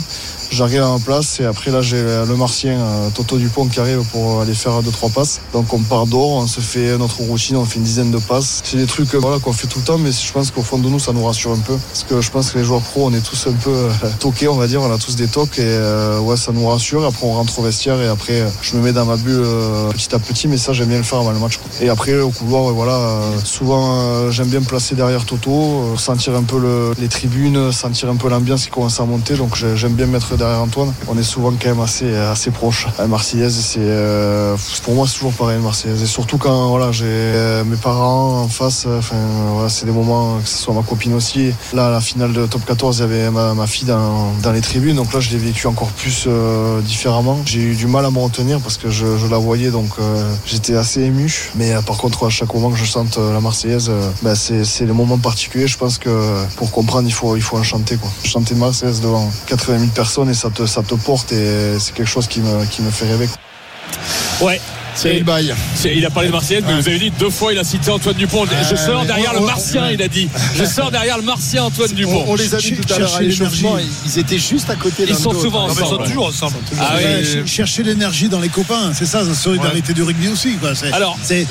J'arrive 0.54 0.84
en 0.84 1.00
place 1.00 1.40
et 1.40 1.46
après 1.46 1.72
là 1.72 1.82
j'ai 1.82 2.00
le 2.04 2.36
martien 2.36 2.78
euh, 2.80 3.10
Toto 3.10 3.38
Dupont 3.40 3.66
qui 3.68 3.80
arrive 3.80 4.04
pour 4.12 4.40
aller 4.42 4.54
faire 4.54 4.84
deux 4.84 4.92
trois 4.92 5.10
passes. 5.10 5.42
Donc 5.52 5.74
on 5.74 5.80
part 5.80 6.06
dehors, 6.06 6.30
on 6.44 6.46
se 6.46 6.60
fait 6.60 6.96
notre 7.00 7.22
routine, 7.22 7.58
on 7.58 7.66
fait 7.66 7.78
une 7.78 7.84
dizaine 7.84 8.12
de 8.12 8.20
passes. 8.20 8.62
C'est 8.64 8.78
des 8.78 8.86
trucs 8.86 9.16
voilà 9.16 9.40
qu'on 9.40 9.52
fait 9.52 9.66
tout 9.66 9.80
le 9.80 9.86
temps, 9.86 9.98
mais 9.98 10.12
je 10.12 10.32
pense 10.32 10.52
qu'au 10.52 10.62
fond 10.62 10.78
de 10.78 10.88
nous 10.88 11.00
ça 11.00 11.12
nous 11.12 11.26
rassure 11.26 11.54
un 11.54 11.58
peu 11.58 11.76
parce 11.76 12.04
que 12.04 12.22
je 12.22 12.30
pense 12.30 12.52
que 12.52 12.60
les 12.60 12.64
joueurs 12.66 12.82
pro 12.82 13.08
on 13.08 13.14
est 13.16 13.22
tous 13.28 13.48
un 13.48 13.54
peu 13.54 13.72
euh, 13.72 13.90
toqués 14.20 14.48
on 14.48 14.56
va 14.56 14.68
dire, 14.68 14.80
on 14.84 14.94
a 14.94 15.00
tous 15.00 15.16
des 15.16 15.26
tocs 15.28 15.58
et 15.58 15.64
euh, 15.64 16.20
ouais 16.20 16.38
ça 16.38 16.52
nous 16.52 16.68
rassure. 16.68 17.04
Après 17.04 17.26
on 17.26 17.34
rentre 17.34 17.58
au 17.58 17.64
vestiaire 17.64 18.00
et 18.00 18.08
après 18.08 18.44
je 18.62 18.76
me 18.78 18.84
mets 18.84 18.94
dans 18.94 19.06
ma 19.06 19.16
bulle 19.18 19.44
petit 19.94 20.14
à 20.14 20.20
petit, 20.20 20.48
mais 20.48 20.58
ça 20.58 20.72
j'aime 20.72 20.90
bien 20.90 20.98
le 21.00 21.04
faire 21.04 21.18
avant 21.18 21.32
le 21.32 21.40
match. 21.40 21.58
quoi. 21.58 21.66
Et 21.82 21.90
après 21.90 22.14
au 22.20 22.30
couloir 22.30 22.72
voilà 22.74 23.00
souvent 23.44 24.30
j'aime 24.30 24.50
bien 24.50 24.60
me 24.60 24.66
placer 24.66 24.94
derrière 24.94 25.26
Toto, 25.26 25.96
sentir 25.98 26.36
un 26.36 26.44
peu 26.44 26.60
le- 26.60 26.94
les 27.00 27.08
tribunes, 27.08 27.72
sentir 27.72 28.08
un 28.12 28.18
peu 28.18 28.30
l'ambiance 28.30 28.66
qui 28.66 28.70
commence 28.70 29.00
à 29.00 29.06
monter. 29.06 29.34
Donc 29.34 29.56
j'ai- 29.56 29.76
j'aime 29.76 29.94
bien 29.94 30.06
me 30.06 30.12
mettre 30.12 30.28
derrière 30.30 30.43
Antoine. 30.60 30.94
On 31.08 31.18
est 31.18 31.24
souvent 31.24 31.52
quand 31.52 31.70
même 31.70 31.80
assez 31.80 32.14
assez 32.16 32.52
proches. 32.52 32.88
La 32.98 33.08
Marseillaise 33.08 33.56
c'est 33.56 33.80
euh, 33.82 34.56
pour 34.84 34.96
moi 34.96 35.08
c'est 35.08 35.16
toujours 35.16 35.34
pareil 35.34 35.58
la 35.58 35.64
Marseillaise 35.64 36.02
et 36.02 36.06
surtout 36.06 36.38
quand 36.38 36.70
voilà 36.70 36.92
j'ai 36.92 37.06
euh, 37.08 37.64
mes 37.64 37.76
parents 37.78 38.42
en 38.42 38.48
face. 38.48 38.86
euh, 38.88 39.00
Enfin 39.00 39.16
voilà 39.54 39.70
c'est 39.70 39.86
des 39.86 39.92
moments 39.92 40.40
que 40.40 40.48
ce 40.48 40.58
soit 40.58 40.74
ma 40.74 40.82
copine 40.82 41.14
aussi. 41.14 41.54
Là 41.74 41.88
à 41.88 41.90
la 41.92 42.02
finale 42.02 42.34
de 42.34 42.46
top 42.46 42.66
14 42.66 42.98
il 42.98 43.02
y 43.02 43.04
avait 43.04 43.32
ma, 43.32 43.54
ma 43.54 43.68
fille 43.68 43.88
dans, 43.88 44.52
les 44.52 44.62
tribunes 44.62 44.96
donc 44.96 45.14
là 45.14 45.20
je 45.20 45.32
l'ai 45.32 45.38
vécu 45.38 45.68
encore 45.68 45.90
plus 45.90 46.26
euh, 46.28 46.82
différemment. 46.82 47.38
J'ai 47.46 47.62
eu 47.62 47.76
du 47.76 47.88
mal 47.88 48.06
à 48.06 48.12
me 48.12 48.20
retenir 48.20 48.60
parce 48.60 48.78
que 48.78 48.90
je, 48.90 49.06
la 49.30 49.38
voyais 49.38 49.72
donc 49.72 49.90
euh, 50.00 50.34
j'étais 50.46 50.76
assez 50.76 51.02
ému. 51.02 51.52
Mais 51.56 51.74
euh, 51.74 51.82
par 51.82 51.98
contre 51.98 52.26
à 52.26 52.30
chaque 52.30 52.54
moment 52.54 52.70
que 52.72 52.78
je 52.78 52.86
euh, 53.18 53.34
la 53.34 53.40
Marseillaise 53.40 53.90
euh, 53.90 54.10
ben, 54.22 54.36
c'est 54.36 54.64
c'est 54.64 54.86
le 54.86 54.94
moment 54.94 55.18
particulier. 55.18 55.68
Je 55.68 55.78
pense 55.78 55.98
que 55.98 56.46
pour 56.56 56.72
comprendre 56.72 57.08
il 57.08 57.14
faut 57.14 57.36
il 57.36 57.42
faut 57.42 57.58
en 57.58 57.64
chanter 57.64 57.98
quoi. 57.98 58.10
Chanter 58.24 58.56
Marseillaise 58.56 59.02
devant 59.02 59.30
80 59.48 59.80
000 59.80 59.92
personnes 59.92 60.23
et 60.30 60.34
ça 60.34 60.50
te 60.50 60.66
ça 60.66 60.84
te 60.84 60.96
porte 60.96 61.32
et 61.32 61.80
c'est 61.80 61.94
quelque 61.94 62.08
chose 62.08 62.28
qui 62.28 62.42
me 62.42 62.66
qui 62.66 62.82
me 62.82 62.92
fait 62.92 63.06
rêver. 63.06 63.30
Ouais. 64.42 64.60
Cyril 64.96 65.26
Il 65.96 66.06
a 66.06 66.10
parlé 66.10 66.28
de 66.30 66.34
Marseillaise, 66.34 66.64
mais 66.68 66.74
vous 66.80 66.88
avez 66.88 67.00
dit 67.00 67.12
deux 67.12 67.30
fois, 67.30 67.54
il 67.54 67.60
a 67.60 67.64
cité 67.64 67.90
Antoine 67.92 68.16
Dupont. 68.16 68.46
Je 68.70 68.76
sors 68.76 69.02
mais 69.02 69.08
derrière 69.08 69.32
on- 69.32 69.40
le 69.40 69.42
on- 69.42 69.46
Martien, 69.46 69.90
il 69.92 70.02
a 70.02 70.08
dit. 70.08 70.30
Je 70.56 70.66
sors 70.66 70.92
derrière 70.92 71.18
le 71.18 71.24
Martien 71.24 71.64
Antoine 71.64 71.92
Dupont. 71.92 72.24
On, 72.28 72.32
on 72.32 72.36
les 72.36 72.54
a 72.56 72.58
vus 72.60 72.78
tout 72.78 72.94
à 72.94 73.00
l'heure 73.00 73.20
ils 73.22 74.20
étaient 74.20 74.38
juste 74.38 74.70
à 74.70 74.76
côté 74.76 75.06
Ils 75.08 75.16
sont 75.16 75.34
souvent 75.34 75.68
mais 75.68 75.74
ils 75.74 75.78
sont 75.80 75.86
ensemble. 75.86 76.04
toujours 76.06 76.28
ensemble. 76.28 76.56
Ah 76.80 76.96
oui. 76.98 77.42
Chercher 77.46 77.84
l'énergie 77.84 78.30
dans 78.30 78.40
les 78.40 78.50
copains, 78.50 78.92
c'est 78.94 79.06
ça 79.06 79.24
la 79.24 79.34
solidarité 79.34 79.94
du 79.94 80.04
rugby 80.04 80.28
aussi. 80.30 80.54
Quoi. 80.56 80.72
Alors, 80.92 81.18
c'est, 81.24 81.46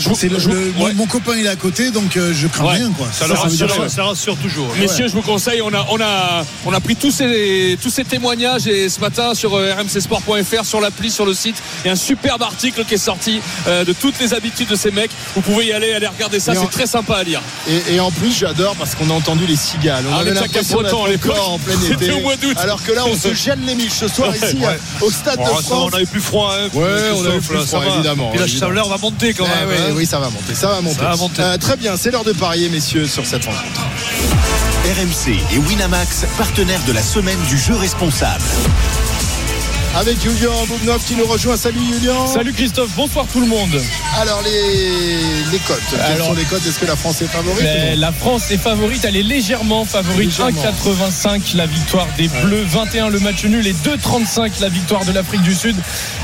mon, 0.97 1.07
copain 1.07 1.33
il 1.37 1.47
est 1.47 1.49
à 1.49 1.57
côté, 1.57 1.91
donc 1.91 2.17
euh, 2.17 2.33
je 2.35 2.47
crains 2.47 2.65
Ouais. 2.65 2.75
rien. 2.77 2.91
Quoi. 2.97 3.07
Ça, 3.13 3.27
Ça, 3.27 3.29
le 3.29 3.37
ça 3.37 3.43
veut 3.47 3.57
dire 3.57 3.67
rassure, 3.69 3.83
que- 3.85 3.89
ça 3.91 4.05
rassure 4.05 4.37
toujours. 4.37 4.69
Messieurs, 4.79 5.09
je 5.09 5.13
vous 5.13 5.23
conseille, 5.23 5.61
on 5.63 5.73
a, 5.75 5.87
on 5.91 6.01
a, 6.01 6.45
on 6.67 6.73
a 6.73 6.81
pris 6.81 6.97
tous 6.97 7.11
ces, 7.11 7.77
tous 7.83 7.91
ces 7.91 8.05
témoignages 8.05 8.67
et 8.67 8.89
ce 8.89 9.01
matin 9.01 9.35
sur 9.35 9.55
euh, 9.55 9.75
rmcsport.fr, 9.75 10.65
sur 10.65 10.81
l'appli, 10.81 11.11
sur 11.11 11.27
le 11.27 11.35
site. 11.35 11.57
Il 11.85 11.89
y 11.89 11.91
a 11.91 11.93
un 11.93 11.97
superbe 11.97 12.43
article 12.43 12.85
qui 12.85 12.95
est 12.95 12.99
sorti 12.99 13.32
euh, 13.69 13.85
de 13.85 13.93
toutes 13.93 14.19
les 14.21 14.35
habitudes 14.35 14.69
de 14.69 14.77
ces 14.77 14.91
mecs. 14.91 15.11
Vous 15.35 15.41
pouvez 15.41 15.67
y 15.67 15.73
aller, 15.73 15.93
aller 15.93 16.07
regarder 16.07 16.41
ça, 16.41 16.55
Et 16.55 16.59
en- 16.59 16.63
c'est 16.63 16.71
très 16.71 16.87
sympa 16.87 17.17
à 17.17 17.23
lire. 17.23 17.41
Et, 17.69 17.95
et 17.95 18.01
en 18.01 18.11
plus, 18.11 18.33
j'adore 18.37 18.75
parce 18.77 18.95
qu'on 18.95 19.09
a 19.11 19.13
entendu 19.15 19.47
les 19.47 19.57
cigales. 19.57 20.05
On 20.11 20.15
Ah, 20.17 20.21
avait 20.21 20.35
l'impression 20.35 20.83
d'être 20.83 20.95
encore 20.97 21.51
en 21.53 21.59
plein 21.59 21.75
été. 21.81 22.11
au 22.13 22.21
mois 22.21 22.37
d'août. 22.37 22.57
Alors 22.59 22.83
que 22.83 22.93
là, 22.93 23.03
on 23.07 23.17
se 23.17 23.33
gèle 23.45 23.61
les 23.67 23.75
miches 23.75 23.93
ce 23.93 24.09
soir 24.09 24.35
ici 24.35 24.57
Ouais. 24.57 24.79
au 25.01 25.11
Stade 25.11 25.39
de 25.39 25.45
ça, 25.45 25.51
France. 25.63 25.91
on 25.93 25.97
avait 25.97 26.07
plus 26.07 26.21
froid. 26.21 26.55
Hein, 26.59 26.69
Ouais, 26.75 27.11
on 27.15 27.25
avait 27.25 27.39
plus 27.41 27.59
froid, 27.67 27.83
évidemment, 27.95 28.31
Puis 28.31 28.41
la 28.41 28.47
chaleur 28.47 28.89
va 28.89 28.99
monter 28.99 29.33
quand 29.35 29.45
Eh 29.47 29.61
même. 29.61 29.69
oui, 29.69 29.75
hein. 29.91 29.93
oui, 29.97 30.07
ça 30.07 30.19
va 30.19 30.29
monter, 30.31 30.55
ça 30.55 30.69
va 30.69 30.81
monter. 30.81 30.97
Ça 30.99 31.05
va 31.11 31.17
monter. 31.17 31.43
Euh, 31.43 31.57
très 31.59 31.77
bien, 31.77 31.97
c'est 31.97 32.11
l'heure 32.11 32.25
de 32.25 32.33
parier, 32.33 32.69
messieurs, 32.69 33.07
sur 33.07 33.27
cette 33.27 33.45
rencontre. 33.45 33.83
RMC 34.85 35.39
et 35.55 35.59
Winamax, 35.59 36.25
partenaires 36.37 36.81
de 36.87 36.93
la 36.93 37.03
semaine 37.03 37.39
du 37.49 37.57
jeu 37.59 37.75
responsable. 37.75 38.43
Avec 39.95 40.23
Julien 40.23 40.49
Boubnov 40.69 41.05
qui 41.05 41.15
nous 41.17 41.27
rejoint. 41.27 41.55
Salut 41.57 41.79
Julien. 41.93 42.27
Salut 42.27 42.55
Christophe, 42.55 42.91
bonsoir 42.97 43.27
tout 43.31 43.41
le 43.41 43.47
monde. 43.47 43.79
Alors 44.19 44.41
les, 44.43 45.19
les 45.53 45.59
cotes. 45.59 45.83
Quelles 45.91 46.01
Alors- 46.01 46.29
sont 46.29 46.33
les 46.33 46.45
cotes 46.45 46.67
Est-ce 46.67 46.79
que 46.79 46.87
la 46.87 46.97
France 46.97 47.21
est 47.21 47.27
favorite? 47.27 47.63
Mais 47.63 47.95
la 47.97 48.11
France 48.11 48.51
est 48.51 48.57
favorite, 48.57 49.05
elle 49.05 49.17
est 49.17 49.23
légèrement 49.23 49.85
favorite. 49.85 50.31
Légèrement. 50.31 50.63
1,85 50.63 51.57
la 51.57 51.67
victoire 51.67 52.09
des 52.17 52.29
Bleus, 52.29 52.65
21 52.69 53.11
le 53.11 53.21
match 53.21 53.45
nul 53.45 53.67
et 53.67 53.75
2,35 53.75 54.63
la 54.63 54.71
victoire 54.71 55.05
de 55.05 55.13
l'Afrique 55.13 55.43
du 55.43 55.55
Sud. 55.55 55.77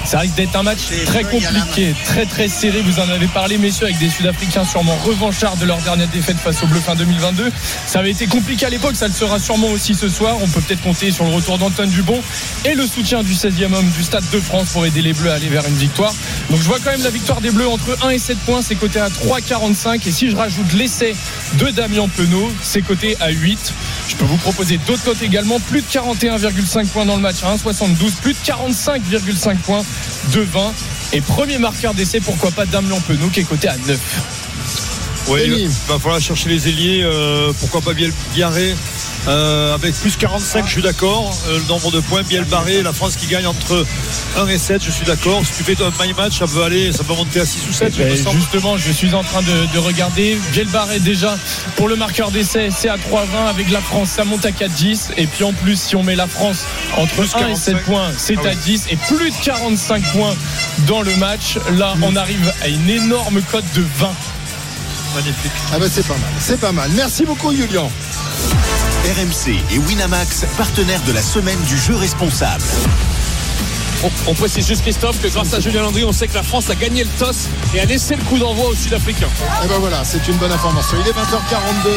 Ça 0.06 0.20
risque 0.20 0.36
d'être 0.36 0.56
un 0.56 0.62
match 0.62 0.78
très 1.04 1.24
compliqué, 1.24 1.94
très 2.06 2.24
très 2.24 2.48
serré. 2.48 2.80
Vous 2.80 2.98
en 3.00 3.10
avez 3.10 3.26
parlé, 3.26 3.58
messieurs, 3.58 3.84
avec 3.84 3.98
des 3.98 4.08
Sud-Africains 4.08 4.64
sûrement 4.64 4.96
revanchards 5.04 5.58
de 5.58 5.66
leur 5.66 5.78
dernière 5.82 6.08
défaite 6.08 6.38
face 6.38 6.62
aux 6.62 6.66
Bleus 6.66 6.80
fin 6.80 6.94
2022. 6.94 7.52
Ça 7.86 7.98
avait 7.98 8.12
été 8.12 8.26
compliqué 8.28 8.64
à 8.64 8.70
l'époque, 8.70 8.96
ça 8.96 9.08
le 9.08 9.12
sera 9.14 9.38
sûrement 9.38 9.68
aussi 9.68 9.94
ce 9.94 10.08
soir. 10.08 10.36
On 10.40 10.48
peut 10.48 10.62
peut-être 10.62 10.82
compter 10.82 11.10
sur 11.10 11.24
le 11.24 11.34
retour 11.34 11.58
d'Antoine 11.58 11.90
Dubon 11.90 12.18
et 12.64 12.74
le 12.74 12.86
soutien 12.86 13.22
du 13.22 13.34
16e 13.58 13.74
homme 13.74 13.90
du 13.96 14.04
Stade 14.04 14.24
de 14.32 14.38
France 14.40 14.68
pour 14.72 14.86
aider 14.86 15.02
les 15.02 15.12
Bleus 15.12 15.30
à 15.30 15.34
aller 15.34 15.48
vers 15.48 15.66
une 15.66 15.74
victoire. 15.74 16.14
Donc 16.50 16.60
je 16.60 16.64
vois 16.64 16.78
quand 16.82 16.90
même 16.90 17.02
la 17.02 17.10
victoire 17.10 17.40
des 17.40 17.50
Bleus 17.50 17.68
entre 17.68 17.96
1 18.04 18.10
et 18.10 18.18
7 18.18 18.38
points, 18.38 18.62
c'est 18.62 18.76
coté 18.76 19.00
à 19.00 19.08
3,45. 19.08 20.06
Et 20.06 20.12
si 20.12 20.30
je 20.30 20.36
rajoute 20.36 20.72
l'essai 20.74 21.16
de 21.54 21.66
Damien 21.70 22.08
Penaud, 22.08 22.52
c'est 22.62 22.82
coté 22.82 23.16
à 23.20 23.30
8. 23.30 23.72
Je 24.08 24.16
peux 24.16 24.24
vous 24.24 24.36
proposer 24.36 24.78
d'autres 24.86 25.02
cotes 25.02 25.22
également. 25.22 25.58
Plus 25.60 25.80
de 25.80 25.86
41,5 25.86 26.86
points 26.86 27.04
dans 27.04 27.16
le 27.16 27.22
match 27.22 27.42
à 27.42 27.54
1,72. 27.54 28.12
Plus 28.22 28.34
de 28.34 28.38
45,5 28.38 29.56
points 29.56 29.84
de 30.32 30.40
20. 30.40 30.72
Et 31.14 31.20
premier 31.20 31.58
marqueur 31.58 31.94
d'essai, 31.94 32.20
pourquoi 32.20 32.50
pas 32.52 32.64
Damien 32.66 33.00
Penaud 33.06 33.28
qui 33.28 33.40
est 33.40 33.44
coté 33.44 33.68
à 33.68 33.76
9. 33.76 33.98
Oui, 35.28 35.40
il 35.44 35.68
va 35.88 35.98
falloir 35.98 36.20
chercher 36.20 36.48
les 36.48 36.68
ailiers. 36.68 37.02
euh, 37.02 37.52
pourquoi 37.58 37.80
pas 37.80 37.92
Biarré 38.34 38.74
euh, 39.28 39.74
avec 39.74 39.94
plus 39.94 40.16
45, 40.16 40.66
je 40.66 40.70
suis 40.72 40.82
d'accord. 40.82 41.36
Euh, 41.48 41.58
le 41.58 41.64
nombre 41.66 41.90
de 41.90 42.00
points, 42.00 42.22
Biel 42.22 42.44
Barré, 42.44 42.82
la 42.82 42.92
France 42.92 43.16
qui 43.16 43.26
gagne 43.26 43.46
entre 43.46 43.84
1 44.38 44.46
et 44.48 44.58
7, 44.58 44.82
je 44.84 44.90
suis 44.90 45.04
d'accord. 45.04 45.42
Si 45.44 45.52
tu 45.52 45.64
fais 45.64 45.76
un 45.82 45.90
my 46.02 46.12
match, 46.14 46.38
ça 46.38 46.46
peut 46.46 46.62
aller, 46.64 46.92
ça 46.92 47.04
peut 47.04 47.14
monter 47.14 47.40
à 47.40 47.46
6 47.46 47.60
ou 47.68 47.72
7. 47.72 47.92
il 47.98 48.04
me 48.04 48.10
Et 48.10 48.16
semble. 48.16 48.36
justement, 48.40 48.76
je 48.78 48.90
suis 48.90 49.12
en 49.14 49.22
train 49.22 49.42
de, 49.42 49.72
de 49.74 49.78
regarder. 49.78 50.38
Biel 50.52 50.68
Barré 50.68 50.98
déjà 50.98 51.36
pour 51.76 51.88
le 51.88 51.96
marqueur 51.96 52.30
d'essai, 52.30 52.70
c'est 52.74 52.88
à 52.88 52.96
3,20 52.96 53.48
avec 53.50 53.70
la 53.70 53.80
France, 53.80 54.08
ça 54.10 54.24
monte 54.24 54.44
à 54.46 54.50
4,10. 54.50 55.10
Et 55.18 55.26
puis 55.26 55.44
en 55.44 55.52
plus, 55.52 55.78
si 55.80 55.94
on 55.96 56.02
met 56.02 56.16
la 56.16 56.26
France 56.26 56.64
entre 56.96 57.14
Plus 57.14 57.34
1 57.34 57.48
et 57.48 57.54
7 57.54 57.74
45. 57.74 57.82
points, 57.84 58.10
c'est 58.16 58.36
Ah 58.38 58.40
oui. 58.44 58.48
à 58.50 58.54
10 58.54 58.86
et 58.90 58.96
plus 58.96 59.30
de 59.30 59.34
45 59.44 60.02
points 60.12 60.34
dans 60.86 61.02
le 61.02 61.14
match. 61.16 61.58
Là, 61.76 61.94
on 62.02 62.16
arrive 62.16 62.52
à 62.62 62.68
une 62.68 62.88
énorme 62.88 63.42
cote 63.42 63.64
de 63.74 63.82
20. 63.98 64.08
Magnifique. 65.14 65.52
Ah 65.72 65.78
bah 65.78 65.86
c'est 65.90 66.06
pas 66.06 66.14
mal, 66.14 66.30
c'est 66.38 66.60
pas 66.60 66.72
mal. 66.72 66.90
Merci 66.94 67.24
beaucoup 67.24 67.54
Julien. 67.54 67.88
RMC 69.08 69.56
et 69.70 69.78
Winamax, 69.78 70.44
partenaires 70.58 71.02
de 71.06 71.12
la 71.12 71.22
semaine 71.22 71.58
du 71.62 71.78
jeu 71.78 71.96
responsable. 71.96 72.62
On, 74.04 74.10
on 74.30 74.34
précise 74.34 74.66
juste 74.66 74.82
Christophe 74.82 75.20
que 75.20 75.28
grâce 75.28 75.52
à 75.54 75.60
Julien 75.60 75.82
Landry, 75.82 76.04
on 76.04 76.12
sait 76.12 76.28
que 76.28 76.34
la 76.34 76.42
France 76.42 76.70
a 76.70 76.74
gagné 76.74 77.02
le 77.02 77.10
toss 77.18 77.48
et 77.74 77.80
a 77.80 77.84
laissé 77.84 78.14
le 78.14 78.22
coup 78.24 78.38
d'envoi 78.38 78.68
aux 78.68 78.74
Sud-Africains. 78.74 79.28
Et 79.64 79.66
ben 79.66 79.78
voilà, 79.78 80.04
c'est 80.04 80.26
une 80.28 80.36
bonne 80.36 80.52
information. 80.52 80.96
Il 81.00 81.08
est 81.08 81.12
20h42. 81.12 81.90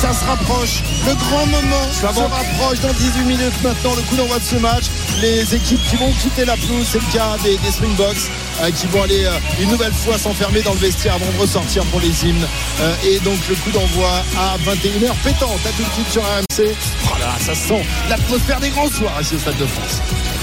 Ça 0.00 0.12
se 0.12 0.24
rapproche. 0.24 0.82
Le 1.06 1.14
grand 1.14 1.46
moment 1.46 1.92
se 1.92 2.04
rapproche 2.06 2.80
dans 2.80 2.92
18 2.92 3.24
minutes 3.24 3.62
maintenant. 3.62 3.94
Le 3.94 4.02
coup 4.02 4.16
d'envoi 4.16 4.38
de 4.38 4.44
ce 4.44 4.56
match. 4.56 4.84
Les 5.20 5.54
équipes 5.54 5.80
qui 5.88 5.96
vont 5.96 6.12
quitter 6.12 6.44
la 6.44 6.56
pelouse, 6.56 6.86
c'est 6.90 6.98
le 6.98 7.12
cas 7.12 7.36
des, 7.42 7.56
des 7.58 7.70
Springboks, 7.70 8.30
euh, 8.62 8.70
qui 8.70 8.86
vont 8.86 9.02
aller 9.02 9.24
euh, 9.24 9.38
une 9.60 9.70
nouvelle 9.70 9.92
fois 9.92 10.18
s'enfermer 10.18 10.62
dans 10.62 10.72
le 10.72 10.78
vestiaire 10.78 11.14
avant 11.14 11.30
de 11.30 11.38
ressortir 11.38 11.84
pour 11.86 12.00
les 12.00 12.24
hymnes. 12.24 12.46
Euh, 12.80 12.94
et 13.04 13.18
donc 13.20 13.38
le 13.48 13.54
coup 13.56 13.70
d'envoi 13.70 14.24
à 14.38 14.56
21h 14.58 15.12
pétante. 15.22 15.60
À 15.66 15.70
tout 15.76 15.82
de 15.82 15.92
suite 15.92 16.10
sur 16.10 16.22
RMC. 16.22 16.74
Oh 17.06 17.18
là, 17.20 17.34
ça 17.40 17.54
sent 17.54 17.84
l'atmosphère 18.08 18.60
des 18.60 18.70
grands 18.70 18.90
soirs 18.90 19.20
ici 19.20 19.34
au 19.34 19.38
Stade 19.38 19.58
de 19.58 19.66
France. 19.66 20.00